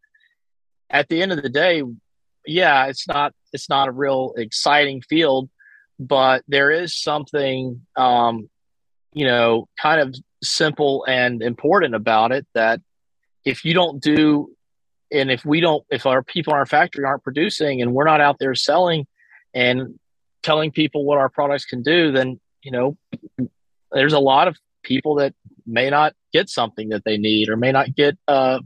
at 0.91 1.09
the 1.09 1.23
end 1.23 1.31
of 1.31 1.41
the 1.41 1.49
day 1.49 1.85
yeah 2.45 2.87
it's 2.87 3.07
not 3.07 3.33
it's 3.53 3.69
not 3.69 3.89
a 3.89 3.93
real 3.93 4.35
exciting 4.37 5.01
field 5.01 5.49
but 6.01 6.43
there 6.49 6.73
is 6.73 7.01
something 7.01 7.87
um, 7.97 8.51
you 9.13 9.27
know 9.27 9.69
kind 9.81 10.01
of 10.01 10.13
simple 10.43 11.05
and 11.07 11.41
important 11.41 11.95
about 11.95 12.33
it 12.33 12.49
that 12.55 12.81
if 13.45 13.65
you 13.65 13.75
don't 13.75 14.03
do 14.03 14.51
and 15.13 15.31
if 15.31 15.45
we 15.45 15.61
don't 15.61 15.85
if 15.91 16.07
our 16.07 16.23
people 16.23 16.53
in 16.53 16.59
our 16.59 16.67
factory 16.67 17.05
aren't 17.05 17.23
producing 17.23 17.83
and 17.83 17.93
we're 17.93 18.05
not 18.05 18.21
out 18.21 18.37
there 18.39 18.55
selling 18.55 19.07
and 19.55 19.99
telling 20.43 20.71
people 20.71 21.05
what 21.05 21.19
our 21.19 21.29
products 21.29 21.65
can 21.65 21.83
do 21.83 22.13
then 22.13 22.41
you 22.63 22.71
know 22.71 22.97
there's 23.93 24.13
a 24.13 24.19
lot 24.19 24.49
of 24.49 24.57
people 24.83 25.17
that 25.17 25.35
may 25.67 25.89
not 25.89 26.15
get 26.33 26.49
something 26.49 26.91
that 26.91 27.05
they 27.05 27.17
need 27.17 27.49
or 27.49 27.57
may 27.57 27.73
not 27.73 27.95
get 27.95 28.17
uh 28.29 28.59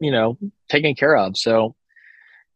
you 0.00 0.10
know 0.10 0.38
taken 0.68 0.94
care 0.94 1.16
of 1.16 1.36
so 1.36 1.74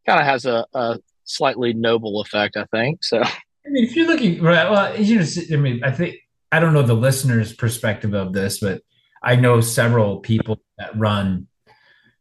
kind 0.05 0.19
of 0.19 0.25
has 0.25 0.45
a, 0.45 0.65
a 0.73 0.99
slightly 1.23 1.73
noble 1.73 2.21
effect 2.21 2.55
i 2.55 2.65
think 2.65 3.03
so 3.03 3.21
I 3.67 3.69
mean, 3.69 3.83
if 3.83 3.95
you're 3.97 4.07
looking 4.07 4.41
right, 4.41 4.69
well, 4.71 4.97
you 4.97 5.19
know, 5.19 5.25
I 5.51 5.55
mean, 5.57 5.83
I 5.83 5.91
think 5.91 6.15
I 6.51 6.61
don't 6.61 6.73
know 6.73 6.83
the 6.83 6.93
listener's 6.93 7.53
perspective 7.53 8.13
of 8.13 8.31
this, 8.31 8.59
but 8.59 8.81
I 9.21 9.35
know 9.35 9.59
several 9.59 10.19
people 10.19 10.61
that 10.77 10.97
run. 10.97 11.47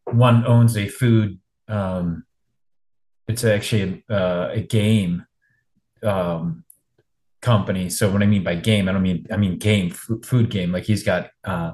One 0.07 0.47
owns 0.47 0.77
a 0.77 0.89
food. 0.89 1.39
Um, 1.69 2.25
it's 3.29 3.45
actually 3.45 4.05
a, 4.09 4.15
uh, 4.15 4.51
a 4.53 4.61
game 4.61 5.27
um, 6.03 6.65
company. 7.43 7.89
So 7.91 8.11
what 8.11 8.23
I 8.23 8.27
mean 8.27 8.45
by 8.45 8.55
game, 8.55 8.89
I 8.89 8.93
don't 8.93 9.03
mean 9.03 9.27
I 9.31 9.37
mean 9.37 9.59
game 9.59 9.91
food 9.91 10.51
game. 10.51 10.73
Like 10.73 10.85
he's 10.85 11.03
got 11.03 11.31
uh, 11.45 11.73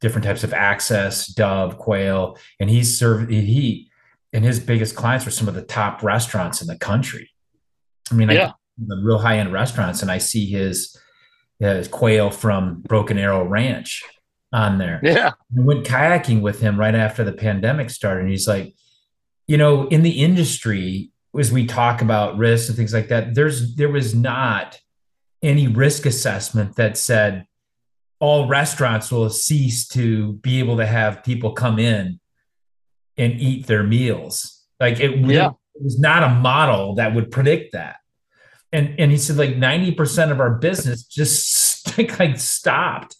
different 0.00 0.24
types 0.24 0.44
of 0.44 0.52
axis, 0.52 1.26
dove, 1.26 1.78
quail, 1.78 2.38
and 2.60 2.70
he's 2.70 2.98
served 2.98 3.30
he 3.30 3.90
and 4.32 4.44
his 4.44 4.60
biggest 4.60 4.96
clients 4.96 5.24
were 5.24 5.30
some 5.30 5.48
of 5.48 5.54
the 5.54 5.62
top 5.62 6.02
restaurants 6.02 6.62
in 6.62 6.66
the 6.66 6.78
country. 6.78 7.30
I 8.10 8.14
mean, 8.14 8.30
yeah. 8.30 8.48
I 8.48 8.52
the 8.78 9.02
real 9.04 9.18
high 9.18 9.38
end 9.38 9.52
restaurants, 9.52 10.02
and 10.02 10.10
I 10.10 10.18
see 10.18 10.46
his 10.46 10.96
his 11.58 11.88
quail 11.88 12.30
from 12.30 12.82
Broken 12.82 13.18
Arrow 13.18 13.44
Ranch 13.44 14.02
on 14.52 14.78
there. 14.78 15.00
Yeah, 15.02 15.32
I 15.56 15.60
went 15.60 15.86
kayaking 15.86 16.40
with 16.40 16.60
him 16.60 16.78
right 16.78 16.94
after 16.94 17.24
the 17.24 17.32
pandemic 17.32 17.90
started, 17.90 18.22
and 18.22 18.30
he's 18.30 18.48
like, 18.48 18.74
you 19.46 19.56
know, 19.56 19.86
in 19.88 20.02
the 20.02 20.22
industry, 20.22 21.10
as 21.38 21.52
we 21.52 21.66
talk 21.66 22.02
about 22.02 22.36
risks 22.36 22.68
and 22.68 22.76
things 22.76 22.92
like 22.92 23.08
that, 23.08 23.34
there's 23.34 23.74
there 23.76 23.88
was 23.88 24.14
not 24.14 24.78
any 25.42 25.66
risk 25.68 26.06
assessment 26.06 26.76
that 26.76 26.96
said 26.96 27.46
all 28.20 28.46
restaurants 28.46 29.10
will 29.10 29.28
cease 29.28 29.88
to 29.88 30.34
be 30.34 30.60
able 30.60 30.76
to 30.76 30.86
have 30.86 31.24
people 31.24 31.52
come 31.52 31.78
in 31.78 32.20
and 33.16 33.40
eat 33.40 33.66
their 33.66 33.82
meals. 33.82 34.62
Like 34.78 35.00
it, 35.00 35.18
yeah. 35.18 35.50
it 35.74 35.82
was 35.82 35.98
not 35.98 36.22
a 36.22 36.28
model 36.28 36.94
that 36.96 37.14
would 37.14 37.30
predict 37.32 37.72
that 37.72 37.96
and 38.72 38.94
and 38.98 39.10
he 39.10 39.18
said 39.18 39.36
like 39.36 39.56
90% 39.56 40.30
of 40.30 40.40
our 40.40 40.54
business 40.54 41.04
just 41.04 41.98
like 42.18 42.38
stopped 42.38 43.16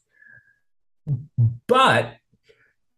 but 1.67 2.17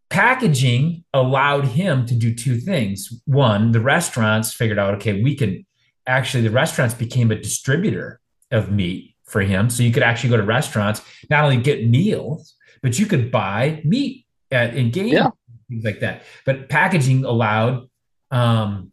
packaging 0.09 1.03
allowed 1.13 1.65
him 1.65 2.05
to 2.05 2.15
do 2.15 2.33
two 2.33 2.57
things. 2.57 3.21
One 3.25 3.71
the 3.71 3.79
restaurants 3.79 4.53
figured 4.53 4.79
out 4.79 4.95
okay 4.95 5.21
we 5.21 5.35
can 5.35 5.65
actually 6.07 6.43
the 6.43 6.51
restaurants 6.51 6.93
became 6.93 7.31
a 7.31 7.35
distributor 7.35 8.19
of 8.51 8.71
meat 8.71 9.15
for 9.25 9.41
him. 9.41 9.69
So 9.69 9.83
you 9.83 9.91
could 9.91 10.03
actually 10.03 10.29
go 10.29 10.37
to 10.37 10.43
restaurants 10.43 11.01
not 11.29 11.43
only 11.43 11.57
get 11.57 11.87
meals 11.87 12.55
but 12.81 12.99
you 12.99 13.05
could 13.05 13.31
buy 13.31 13.81
meat 13.83 14.25
at 14.51 14.75
in 14.75 14.91
game 14.91 15.07
yeah. 15.07 15.29
things 15.69 15.83
like 15.83 15.99
that. 16.01 16.23
But 16.45 16.69
packaging 16.69 17.25
allowed 17.25 17.89
um 18.31 18.91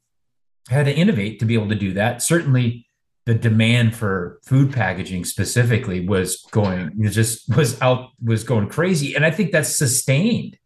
had 0.69 0.87
to 0.87 0.95
innovate 0.95 1.40
to 1.40 1.45
be 1.45 1.54
able 1.54 1.69
to 1.69 1.75
do 1.75 1.95
that. 1.95 2.23
Certainly 2.23 2.87
the 3.25 3.35
demand 3.35 3.95
for 3.95 4.41
food 4.45 4.73
packaging 4.73 5.25
specifically 5.25 6.07
was 6.07 6.45
going 6.50 6.91
know, 6.95 7.11
just 7.11 7.49
was 7.57 7.81
out 7.81 8.11
was 8.23 8.45
going 8.45 8.69
crazy. 8.69 9.14
And 9.14 9.25
i 9.25 9.31
think 9.31 9.52
that's 9.52 9.76
sustained 9.76 10.59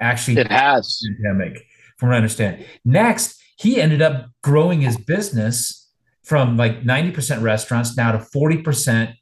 actually 0.00 0.36
it 0.38 0.50
has. 0.50 1.02
pandemic 1.04 1.64
from 1.98 2.08
what 2.08 2.14
i 2.14 2.18
understand. 2.18 2.64
Next 2.84 3.40
he 3.58 3.80
ended 3.80 4.02
up 4.02 4.30
growing 4.42 4.82
his 4.82 4.98
business 4.98 5.90
from 6.22 6.56
like 6.56 6.82
90% 6.82 7.40
restaurants 7.40 7.96
now 7.96 8.12
to 8.12 8.18
40% 8.18 9.14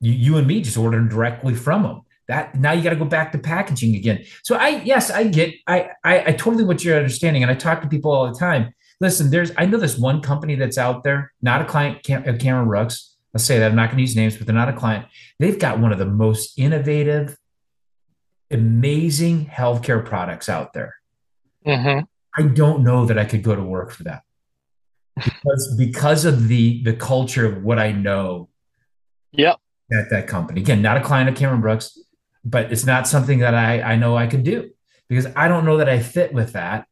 you, 0.00 0.12
you 0.12 0.36
and 0.36 0.46
me 0.46 0.60
just 0.62 0.78
ordering 0.78 1.08
directly 1.08 1.54
from 1.54 1.82
them 1.82 2.02
that 2.28 2.54
now 2.54 2.72
you 2.72 2.82
got 2.82 2.90
to 2.90 2.96
go 2.96 3.04
back 3.04 3.32
to 3.32 3.38
packaging 3.38 3.94
again. 3.94 4.24
So 4.42 4.56
i 4.56 4.68
yes 4.84 5.10
i 5.10 5.24
get 5.24 5.54
I, 5.66 5.90
I 6.04 6.24
i 6.26 6.32
totally 6.32 6.64
what 6.64 6.82
you're 6.84 6.96
understanding. 6.96 7.42
And 7.42 7.50
i 7.50 7.54
talk 7.54 7.82
to 7.82 7.88
people 7.88 8.10
all 8.10 8.32
the 8.32 8.38
time 8.38 8.74
listen, 9.00 9.30
there's 9.30 9.52
I 9.56 9.66
know 9.66 9.78
there's 9.78 9.98
one 9.98 10.20
company 10.20 10.54
that's 10.54 10.78
out 10.78 11.04
there, 11.04 11.32
not 11.42 11.60
a 11.60 11.64
client 11.64 12.08
of 12.08 12.38
Cameron 12.38 12.68
Brooks. 12.68 13.16
I'll 13.34 13.40
say 13.40 13.58
that 13.58 13.70
I'm 13.70 13.76
not 13.76 13.86
going 13.86 13.98
to 13.98 14.02
use 14.02 14.16
names, 14.16 14.36
but 14.36 14.46
they're 14.46 14.54
not 14.54 14.68
a 14.68 14.72
client. 14.72 15.06
They've 15.38 15.58
got 15.58 15.78
one 15.78 15.92
of 15.92 15.98
the 15.98 16.06
most 16.06 16.58
innovative, 16.58 17.36
amazing 18.50 19.46
healthcare 19.46 20.04
products 20.04 20.48
out 20.48 20.72
there. 20.72 20.94
Mm-hmm. 21.66 22.04
I 22.36 22.48
don't 22.48 22.82
know 22.82 23.04
that 23.06 23.18
I 23.18 23.24
could 23.24 23.42
go 23.42 23.54
to 23.54 23.62
work 23.62 23.90
for 23.90 24.04
that 24.04 24.22
because 25.16 25.74
because 25.76 26.24
of 26.24 26.48
the 26.48 26.82
the 26.82 26.94
culture 26.94 27.46
of 27.46 27.62
what 27.62 27.78
I 27.78 27.92
know. 27.92 28.48
Yep. 29.32 29.56
At 29.90 30.10
that 30.10 30.26
company, 30.26 30.60
again, 30.60 30.82
not 30.82 30.98
a 30.98 31.00
client 31.00 31.30
of 31.30 31.34
Cameron 31.34 31.62
Brooks, 31.62 31.98
but 32.44 32.70
it's 32.70 32.84
not 32.84 33.08
something 33.08 33.38
that 33.38 33.54
I 33.54 33.80
I 33.80 33.96
know 33.96 34.18
I 34.18 34.26
could 34.26 34.42
do 34.42 34.70
because 35.08 35.26
I 35.34 35.48
don't 35.48 35.64
know 35.64 35.78
that 35.78 35.88
I 35.88 35.98
fit 35.98 36.34
with 36.34 36.52
that 36.52 36.86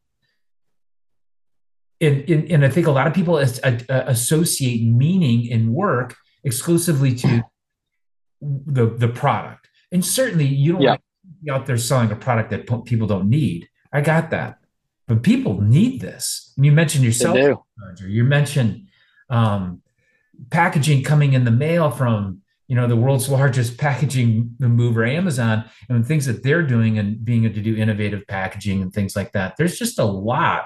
and, 1.99 2.29
and, 2.29 2.51
and 2.51 2.65
I 2.65 2.69
think 2.69 2.87
a 2.87 2.91
lot 2.91 3.07
of 3.07 3.13
people 3.13 3.37
as, 3.37 3.59
uh, 3.63 3.79
associate 3.87 4.83
meaning 4.83 5.45
in 5.45 5.73
work 5.73 6.15
exclusively 6.43 7.15
to 7.15 7.43
the 8.41 8.87
the 8.87 9.07
product. 9.07 9.67
And 9.91 10.05
certainly, 10.05 10.45
you 10.45 10.73
don't 10.73 10.81
yeah. 10.81 10.89
want 10.91 11.01
to 11.01 11.45
be 11.45 11.51
out 11.51 11.65
there 11.65 11.77
selling 11.77 12.11
a 12.11 12.15
product 12.15 12.51
that 12.51 12.85
people 12.85 13.07
don't 13.07 13.29
need. 13.29 13.67
I 13.91 14.01
got 14.01 14.31
that, 14.31 14.59
but 15.07 15.23
people 15.23 15.61
need 15.61 16.01
this. 16.01 16.53
And 16.57 16.65
you 16.65 16.71
mentioned 16.71 17.03
yourself, 17.03 17.37
you 18.05 18.23
mentioned 18.23 18.87
um, 19.29 19.81
packaging 20.49 21.03
coming 21.03 21.33
in 21.33 21.45
the 21.45 21.51
mail 21.51 21.89
from 21.89 22.41
you 22.67 22.75
know 22.75 22.87
the 22.87 22.95
world's 22.95 23.29
largest 23.29 23.77
packaging 23.77 24.55
mover 24.59 25.05
amazon 25.05 25.63
and 25.89 26.05
things 26.05 26.25
that 26.25 26.43
they're 26.43 26.63
doing 26.63 26.99
and 26.99 27.23
being 27.23 27.45
able 27.45 27.55
to 27.55 27.61
do 27.61 27.75
innovative 27.75 28.27
packaging 28.27 28.81
and 28.81 28.93
things 28.93 29.15
like 29.15 29.31
that 29.31 29.55
there's 29.57 29.79
just 29.79 29.99
a 29.99 30.05
lot 30.05 30.65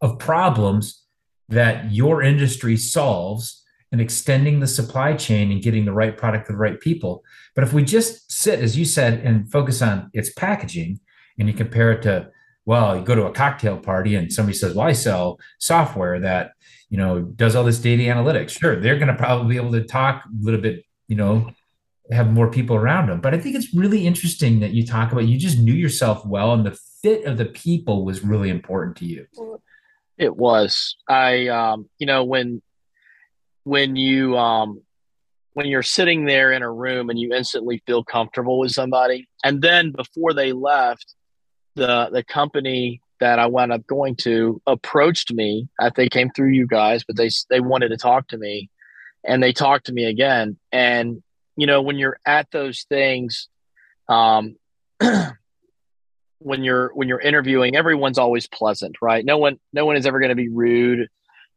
of 0.00 0.18
problems 0.18 1.02
that 1.48 1.92
your 1.92 2.22
industry 2.22 2.76
solves 2.76 3.62
and 3.92 4.00
extending 4.00 4.60
the 4.60 4.66
supply 4.66 5.14
chain 5.14 5.52
and 5.52 5.62
getting 5.62 5.84
the 5.84 5.92
right 5.92 6.16
product 6.16 6.46
to 6.46 6.52
the 6.52 6.58
right 6.58 6.80
people. 6.80 7.24
But 7.54 7.64
if 7.64 7.72
we 7.72 7.84
just 7.84 8.30
sit, 8.30 8.60
as 8.60 8.76
you 8.76 8.84
said, 8.84 9.20
and 9.20 9.50
focus 9.50 9.80
on 9.80 10.10
its 10.12 10.32
packaging, 10.32 11.00
and 11.38 11.48
you 11.48 11.54
compare 11.54 11.92
it 11.92 12.02
to, 12.02 12.30
well, 12.64 12.96
you 12.96 13.04
go 13.04 13.14
to 13.14 13.26
a 13.26 13.32
cocktail 13.32 13.78
party 13.78 14.16
and 14.16 14.32
somebody 14.32 14.56
says, 14.56 14.74
"Well, 14.74 14.88
I 14.88 14.92
sell 14.92 15.38
software 15.58 16.18
that 16.20 16.52
you 16.88 16.96
know 16.96 17.22
does 17.22 17.54
all 17.54 17.64
this 17.64 17.78
data 17.78 18.02
analytics." 18.04 18.50
Sure, 18.50 18.80
they're 18.80 18.98
going 18.98 19.08
to 19.08 19.14
probably 19.14 19.54
be 19.54 19.56
able 19.56 19.72
to 19.72 19.84
talk 19.84 20.24
a 20.24 20.44
little 20.44 20.60
bit, 20.60 20.84
you 21.08 21.16
know, 21.16 21.50
have 22.10 22.32
more 22.32 22.50
people 22.50 22.74
around 22.74 23.08
them. 23.08 23.20
But 23.20 23.34
I 23.34 23.38
think 23.38 23.54
it's 23.54 23.74
really 23.74 24.06
interesting 24.06 24.60
that 24.60 24.72
you 24.72 24.86
talk 24.86 25.12
about 25.12 25.28
you 25.28 25.38
just 25.38 25.58
knew 25.58 25.74
yourself 25.74 26.24
well, 26.26 26.52
and 26.54 26.66
the 26.66 26.78
fit 27.02 27.24
of 27.24 27.36
the 27.38 27.46
people 27.46 28.04
was 28.04 28.24
really 28.24 28.50
important 28.50 28.96
to 28.96 29.04
you. 29.04 29.26
It 30.18 30.36
was. 30.36 30.96
I, 31.08 31.48
um, 31.48 31.88
you 31.98 32.06
know, 32.06 32.24
when 32.24 32.62
when 33.64 33.96
you 33.96 34.36
um, 34.36 34.82
when 35.54 35.66
you're 35.66 35.82
sitting 35.82 36.24
there 36.24 36.52
in 36.52 36.62
a 36.62 36.70
room 36.70 37.10
and 37.10 37.18
you 37.18 37.34
instantly 37.34 37.82
feel 37.86 38.04
comfortable 38.04 38.58
with 38.58 38.72
somebody, 38.72 39.28
and 39.44 39.60
then 39.60 39.92
before 39.92 40.32
they 40.32 40.52
left, 40.52 41.14
the 41.74 42.08
the 42.12 42.24
company 42.24 43.00
that 43.20 43.38
I 43.38 43.46
wound 43.46 43.72
up 43.72 43.86
going 43.86 44.16
to 44.16 44.60
approached 44.66 45.32
me. 45.32 45.68
I 45.80 45.90
think 45.90 46.12
came 46.12 46.30
through 46.30 46.50
you 46.50 46.66
guys, 46.66 47.04
but 47.04 47.16
they 47.16 47.30
they 47.50 47.60
wanted 47.60 47.88
to 47.90 47.96
talk 47.96 48.28
to 48.28 48.38
me, 48.38 48.70
and 49.24 49.42
they 49.42 49.52
talked 49.52 49.86
to 49.86 49.92
me 49.92 50.04
again. 50.04 50.58
And 50.72 51.22
you 51.56 51.66
know, 51.66 51.82
when 51.82 51.98
you're 51.98 52.18
at 52.26 52.50
those 52.50 52.84
things, 52.88 53.48
um, 54.08 54.56
when 56.38 56.64
you're 56.64 56.90
when 56.94 57.08
you're 57.08 57.20
interviewing, 57.20 57.76
everyone's 57.76 58.18
always 58.18 58.46
pleasant, 58.46 58.96
right? 59.00 59.24
No 59.24 59.38
one 59.38 59.58
no 59.72 59.84
one 59.86 59.96
is 59.96 60.06
ever 60.06 60.20
going 60.20 60.30
to 60.30 60.34
be 60.34 60.48
rude. 60.48 61.08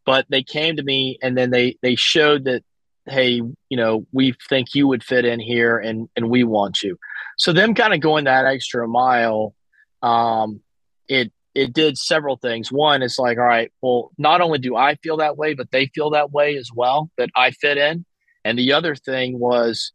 But 0.05 0.25
they 0.29 0.43
came 0.43 0.77
to 0.77 0.83
me 0.83 1.19
and 1.21 1.37
then 1.37 1.51
they 1.51 1.77
they 1.81 1.95
showed 1.95 2.45
that 2.45 2.63
hey, 3.05 3.41
you 3.69 3.77
know, 3.77 4.05
we 4.11 4.35
think 4.49 4.75
you 4.75 4.87
would 4.87 5.03
fit 5.03 5.25
in 5.25 5.39
here 5.39 5.77
and 5.77 6.09
and 6.15 6.29
we 6.29 6.43
want 6.43 6.81
you. 6.81 6.97
So 7.37 7.53
them 7.53 7.73
kind 7.73 7.93
of 7.93 8.01
going 8.01 8.25
that 8.25 8.45
extra 8.45 8.87
mile, 8.87 9.53
um, 10.01 10.61
it 11.07 11.31
it 11.55 11.73
did 11.73 11.97
several 11.97 12.37
things. 12.37 12.71
One, 12.71 13.01
it's 13.01 13.19
like, 13.19 13.37
all 13.37 13.43
right, 13.43 13.71
well, 13.81 14.11
not 14.17 14.41
only 14.41 14.59
do 14.59 14.75
I 14.75 14.95
feel 14.95 15.17
that 15.17 15.37
way, 15.37 15.53
but 15.53 15.71
they 15.71 15.87
feel 15.87 16.11
that 16.11 16.31
way 16.31 16.55
as 16.55 16.69
well, 16.73 17.09
that 17.17 17.29
I 17.35 17.51
fit 17.51 17.77
in. 17.77 18.05
And 18.45 18.57
the 18.57 18.73
other 18.73 18.95
thing 18.95 19.37
was, 19.37 19.91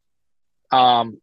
um, 0.70 1.20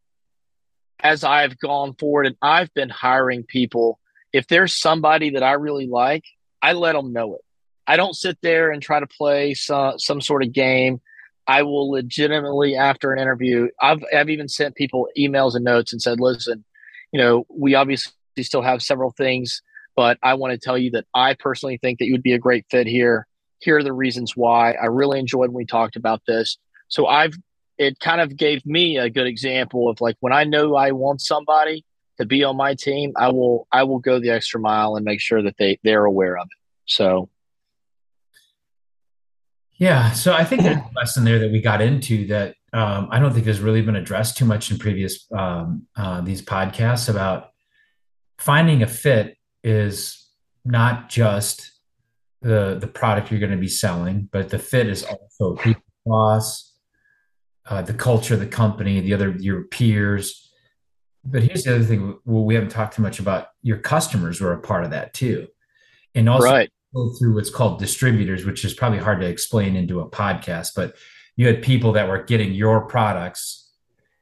as 1.03 1.23
I've 1.23 1.57
gone 1.59 1.93
forward 1.93 2.27
and 2.27 2.35
I've 2.41 2.73
been 2.73 2.89
hiring 2.89 3.43
people, 3.43 3.99
if 4.33 4.47
there's 4.47 4.79
somebody 4.79 5.31
that 5.31 5.43
I 5.43 5.53
really 5.53 5.87
like, 5.87 6.23
I 6.61 6.73
let 6.73 6.93
them 6.93 7.13
know 7.13 7.35
it. 7.35 7.41
I 7.87 7.97
don't 7.97 8.15
sit 8.15 8.37
there 8.41 8.71
and 8.71 8.81
try 8.81 8.99
to 8.99 9.07
play 9.07 9.53
some, 9.53 9.99
some 9.99 10.21
sort 10.21 10.43
of 10.43 10.53
game. 10.53 11.01
I 11.47 11.63
will 11.63 11.91
legitimately, 11.91 12.75
after 12.75 13.11
an 13.11 13.19
interview, 13.19 13.69
I've, 13.81 14.03
I've 14.15 14.29
even 14.29 14.47
sent 14.47 14.75
people 14.75 15.09
emails 15.17 15.55
and 15.55 15.65
notes 15.65 15.91
and 15.91 16.01
said, 16.01 16.19
listen, 16.19 16.63
you 17.11 17.19
know, 17.19 17.45
we 17.49 17.75
obviously 17.75 18.13
still 18.41 18.61
have 18.61 18.81
several 18.81 19.11
things, 19.11 19.61
but 19.95 20.17
I 20.23 20.35
want 20.35 20.53
to 20.53 20.59
tell 20.59 20.77
you 20.77 20.91
that 20.91 21.05
I 21.13 21.33
personally 21.33 21.77
think 21.77 21.99
that 21.99 22.05
you 22.05 22.13
would 22.13 22.23
be 22.23 22.33
a 22.33 22.39
great 22.39 22.65
fit 22.69 22.87
here. 22.87 23.27
Here 23.59 23.77
are 23.77 23.83
the 23.83 23.91
reasons 23.91 24.37
why. 24.37 24.73
I 24.73 24.85
really 24.85 25.19
enjoyed 25.19 25.49
when 25.49 25.53
we 25.53 25.65
talked 25.65 25.95
about 25.95 26.21
this. 26.25 26.57
So 26.87 27.07
I've 27.07 27.33
it 27.81 27.99
kind 27.99 28.21
of 28.21 28.37
gave 28.37 28.63
me 28.63 28.97
a 28.97 29.09
good 29.09 29.25
example 29.25 29.89
of 29.89 29.99
like 30.01 30.15
when 30.19 30.31
I 30.31 30.43
know 30.43 30.75
I 30.75 30.91
want 30.91 31.19
somebody 31.19 31.83
to 32.19 32.25
be 32.27 32.43
on 32.43 32.55
my 32.55 32.75
team, 32.75 33.11
I 33.17 33.29
will 33.29 33.67
I 33.71 33.83
will 33.83 33.97
go 33.97 34.19
the 34.19 34.29
extra 34.29 34.59
mile 34.59 34.95
and 34.95 35.03
make 35.03 35.19
sure 35.19 35.41
that 35.41 35.57
they 35.57 35.79
they're 35.83 36.05
aware 36.05 36.37
of 36.37 36.45
it. 36.45 36.57
So 36.85 37.29
yeah, 39.77 40.11
so 40.11 40.31
I 40.31 40.45
think 40.45 40.61
there's 40.61 40.77
a 40.95 40.95
lesson 40.95 41.23
there 41.23 41.39
that 41.39 41.51
we 41.51 41.59
got 41.59 41.81
into 41.81 42.27
that 42.27 42.53
um, 42.71 43.07
I 43.09 43.17
don't 43.17 43.33
think 43.33 43.47
has 43.47 43.59
really 43.59 43.81
been 43.81 43.95
addressed 43.95 44.37
too 44.37 44.45
much 44.45 44.69
in 44.69 44.77
previous 44.77 45.25
um, 45.35 45.87
uh, 45.95 46.21
these 46.21 46.43
podcasts 46.43 47.09
about 47.09 47.49
finding 48.37 48.83
a 48.83 48.87
fit 48.87 49.37
is 49.63 50.29
not 50.63 51.09
just 51.09 51.71
the 52.43 52.77
the 52.79 52.87
product 52.87 53.31
you're 53.31 53.39
going 53.39 53.51
to 53.51 53.57
be 53.57 53.67
selling, 53.67 54.29
but 54.31 54.49
the 54.49 54.59
fit 54.59 54.85
is 54.85 55.03
also 55.03 55.55
people 55.55 55.81
boss, 56.05 56.70
uh, 57.71 57.81
the 57.81 57.93
culture 57.93 58.33
of 58.33 58.41
the 58.41 58.45
company, 58.45 58.99
the 58.99 59.13
other 59.13 59.29
your 59.39 59.63
peers. 59.63 60.51
But 61.23 61.43
here's 61.43 61.63
the 61.63 61.75
other 61.75 61.85
thing: 61.85 62.19
well, 62.25 62.43
we 62.43 62.53
haven't 62.53 62.71
talked 62.71 62.97
too 62.97 63.01
much 63.01 63.19
about 63.19 63.47
your 63.61 63.77
customers 63.77 64.41
were 64.41 64.51
a 64.51 64.59
part 64.59 64.83
of 64.83 64.91
that 64.91 65.13
too, 65.13 65.47
and 66.13 66.27
also 66.27 66.47
right. 66.47 66.69
go 66.93 67.13
through 67.17 67.35
what's 67.35 67.49
called 67.49 67.79
distributors, 67.79 68.45
which 68.45 68.65
is 68.65 68.73
probably 68.73 68.99
hard 68.99 69.21
to 69.21 69.27
explain 69.27 69.77
into 69.77 70.01
a 70.01 70.09
podcast. 70.09 70.71
But 70.75 70.95
you 71.37 71.47
had 71.47 71.61
people 71.61 71.93
that 71.93 72.09
were 72.09 72.21
getting 72.21 72.51
your 72.51 72.87
products 72.87 73.71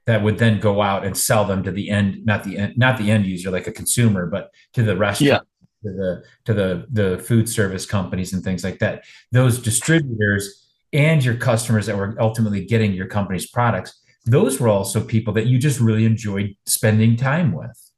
that 0.06 0.22
would 0.22 0.38
then 0.38 0.60
go 0.60 0.84
out 0.84 1.04
and 1.04 1.18
sell 1.18 1.44
them 1.44 1.64
to 1.64 1.72
the 1.72 1.90
end, 1.90 2.24
not 2.28 2.44
the 2.44 2.56
end, 2.56 2.78
not 2.78 3.00
the 3.00 3.10
end 3.10 3.26
user, 3.26 3.50
like 3.50 3.66
a 3.66 3.72
consumer, 3.72 4.28
but 4.28 4.52
to 4.74 4.84
the 4.84 4.96
restaurant. 4.96 5.44
Yeah. 5.44 5.90
To 5.90 5.96
the 5.96 6.24
to 6.44 6.54
the 6.54 6.86
the 6.92 7.24
food 7.24 7.48
service 7.48 7.86
companies 7.86 8.34
and 8.34 8.44
things 8.44 8.66
like 8.66 8.80
that. 8.80 9.06
Those 9.32 9.60
distributors 9.60 10.69
and 10.94 11.24
your 11.24 11.36
customers 11.36 11.86
that 11.86 11.98
were 11.98 12.16
ultimately 12.20 12.66
getting 12.66 12.94
your 12.94 13.08
company's 13.08 13.50
products, 13.50 14.02
those 14.26 14.60
were 14.60 14.68
also 14.68 15.04
people 15.04 15.34
that 15.34 15.48
you 15.48 15.58
just 15.58 15.80
really 15.80 16.06
enjoyed 16.06 16.56
spending 16.66 17.16
time 17.16 17.52
with. 17.52 17.92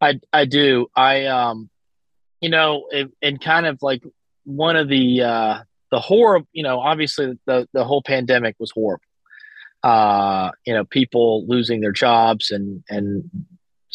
I 0.00 0.20
I 0.32 0.44
do. 0.44 0.86
I 0.96 1.26
um 1.26 1.68
you 2.40 2.48
know, 2.48 2.88
and 3.20 3.40
kind 3.40 3.66
of 3.66 3.78
like 3.82 4.02
one 4.44 4.76
of 4.76 4.88
the 4.88 5.22
uh 5.22 5.58
the 5.90 6.00
horror, 6.00 6.42
you 6.52 6.62
know, 6.62 6.80
obviously 6.80 7.38
the 7.46 7.68
the 7.72 7.84
whole 7.84 8.02
pandemic 8.02 8.56
was 8.58 8.70
horrible. 8.70 9.04
Uh, 9.82 10.50
you 10.66 10.74
know, 10.74 10.84
people 10.84 11.46
losing 11.46 11.80
their 11.80 11.92
jobs 11.92 12.50
and 12.50 12.82
and 12.88 13.28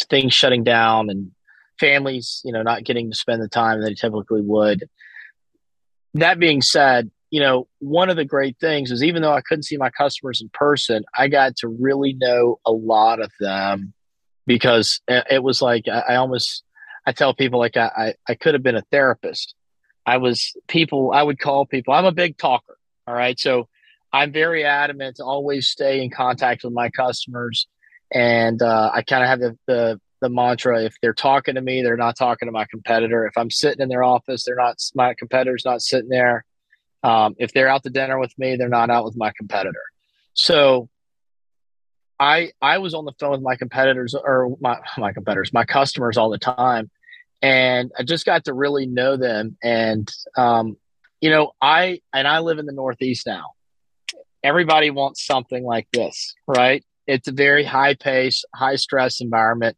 things 0.10 0.34
shutting 0.34 0.64
down 0.64 1.10
and 1.10 1.32
families, 1.80 2.42
you 2.44 2.52
know, 2.52 2.62
not 2.62 2.84
getting 2.84 3.10
to 3.10 3.18
spend 3.18 3.42
the 3.42 3.48
time 3.48 3.80
that 3.80 3.86
they 3.86 3.94
typically 3.94 4.42
would. 4.42 4.90
That 6.16 6.40
being 6.40 6.62
said, 6.62 7.12
you 7.36 7.42
know, 7.42 7.68
one 7.80 8.10
of 8.10 8.16
the 8.16 8.24
great 8.24 8.56
things 8.62 8.92
is 8.92 9.04
even 9.04 9.22
though 9.22 9.34
I 9.34 9.42
couldn't 9.42 9.64
see 9.64 9.76
my 9.76 9.90
customers 9.90 10.40
in 10.40 10.48
person, 10.54 11.04
I 11.18 11.28
got 11.28 11.58
to 11.58 11.68
really 11.68 12.14
know 12.14 12.62
a 12.66 12.72
lot 12.72 13.20
of 13.20 13.30
them 13.42 13.92
because 14.48 15.02
it 15.08 15.44
was 15.44 15.62
like 15.62 15.84
I, 15.90 16.16
almost 16.16 16.64
I 17.06 17.12
tell 17.12 17.34
people 17.34 17.60
like 17.60 17.76
I, 17.76 17.92
I, 17.98 18.14
I 18.30 18.36
could 18.36 18.54
have 18.54 18.64
been 18.64 18.78
a 18.78 18.86
therapist. 18.90 19.54
I 20.06 20.16
was 20.16 20.54
people 20.70 21.12
I 21.14 21.24
would 21.24 21.38
call 21.38 21.66
people. 21.66 21.94
I'm 21.94 22.06
a 22.06 22.14
big 22.14 22.38
talker. 22.38 22.78
All 23.06 23.14
right. 23.14 23.38
So 23.38 23.68
I'm 24.14 24.32
very 24.32 24.64
adamant 24.64 25.18
to 25.18 25.26
always 25.26 25.68
stay 25.68 26.02
in 26.02 26.12
contact 26.12 26.64
with 26.64 26.72
my 26.72 26.90
customers. 26.90 27.68
And 28.14 28.62
uh, 28.62 28.92
I 28.94 29.02
kind 29.02 29.24
of 29.24 29.28
have 29.28 29.40
the, 29.42 29.58
the 29.68 30.00
the 30.22 30.30
mantra 30.30 30.86
if 30.86 30.96
they're 31.02 31.14
talking 31.14 31.56
to 31.56 31.62
me, 31.62 31.82
they're 31.82 31.98
not 31.98 32.16
talking 32.16 32.48
to 32.48 32.54
my 32.54 32.66
competitor. 32.72 33.26
If 33.26 33.38
I'm 33.38 33.52
sitting 33.52 33.82
in 33.82 33.90
their 33.90 34.06
office, 34.06 34.46
they're 34.46 34.56
not 34.56 34.78
my 34.96 35.14
competitor's 35.16 35.66
not 35.66 35.82
sitting 35.82 36.08
there. 36.08 36.46
Um, 37.06 37.36
if 37.38 37.54
they're 37.54 37.68
out 37.68 37.84
to 37.84 37.92
dinner 37.92 38.20
with 38.20 38.34
me, 38.40 38.56
they're 38.56 38.68
not 38.68 38.90
out 38.90 39.06
with 39.06 39.16
my 39.16 39.32
competitor. 39.38 39.84
So 40.34 40.90
I 42.20 42.52
I 42.62 42.80
was 42.80 42.96
on 42.96 43.06
the 43.06 43.12
phone 43.20 43.32
with 43.32 43.42
my 43.42 43.56
competitors 43.56 44.16
or 44.16 44.58
my 44.60 44.80
my 44.98 45.14
competitors, 45.14 45.54
my 45.54 45.66
customers 45.66 46.18
all 46.18 46.32
the 46.32 46.40
time, 46.40 46.90
and 47.44 47.92
I 47.98 48.04
just 48.04 48.26
got 48.26 48.46
to 48.46 48.54
really 48.54 48.88
know 48.88 49.18
them. 49.18 49.56
And 49.64 50.12
um, 50.36 50.78
you 51.22 51.30
know, 51.30 51.52
I 51.62 52.02
and 52.12 52.28
I 52.28 52.40
live 52.40 52.58
in 52.58 52.66
the 52.66 52.74
Northeast 52.74 53.28
now. 53.28 53.54
Everybody 54.44 54.90
wants 54.90 55.24
something 55.24 55.64
like 55.64 55.88
this, 55.94 56.34
right? 56.48 56.84
It's 57.06 57.28
a 57.28 57.32
very 57.32 57.64
high 57.64 57.94
pace, 57.94 58.44
high 58.56 58.78
stress 58.78 59.22
environment, 59.22 59.78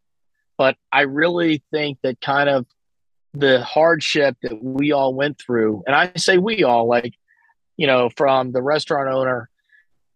but 0.57 0.77
I 0.93 1.01
really 1.01 1.61
think 1.71 1.97
that 2.03 2.21
kind 2.21 2.47
of 2.47 2.65
the 3.37 3.63
hardship 3.63 4.37
that 4.41 4.63
we 4.63 4.91
all 4.91 5.13
went 5.13 5.39
through, 5.39 5.83
and 5.85 5.95
I 5.95 6.11
say 6.17 6.37
we 6.37 6.63
all, 6.63 6.87
like, 6.87 7.13
you 7.75 7.87
know, 7.87 8.09
from 8.17 8.51
the 8.51 8.61
restaurant 8.61 9.09
owner 9.09 9.49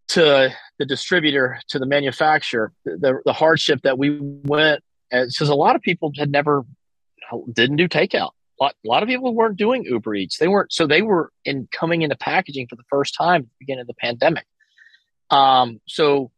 to 0.10 0.54
the 0.80 0.86
distributor 0.86 1.60
to 1.70 1.80
the 1.80 1.86
manufacturer, 1.86 2.74
the, 2.86 3.22
the 3.26 3.34
hardship 3.34 3.82
that 3.84 3.98
we 3.98 4.18
went, 4.20 4.84
because 5.12 5.40
a 5.42 5.56
lot 5.56 5.76
of 5.76 5.82
people 5.82 6.12
had 6.18 6.32
never, 6.32 6.66
didn't 7.54 7.78
do 7.78 7.88
takeout. 7.88 8.32
A 8.60 8.64
lot, 8.64 8.76
a 8.86 8.88
lot 8.88 9.04
of 9.04 9.10
people 9.10 9.34
weren't 9.34 9.58
doing 9.58 9.84
Uber 9.84 10.16
Eats. 10.16 10.38
They 10.38 10.48
weren't, 10.48 10.74
so 10.74 10.88
they 10.88 11.02
were 11.02 11.32
in 11.46 11.68
coming 11.72 12.02
into 12.02 12.16
packaging 12.16 12.68
for 12.68 12.76
the 12.76 12.84
first 12.90 13.16
time 13.16 13.42
at 13.42 13.48
the 13.48 13.56
beginning 13.60 13.82
of 13.82 13.88
the 13.88 13.94
pandemic. 13.96 14.46
Um, 15.30 15.80
so 15.88 16.32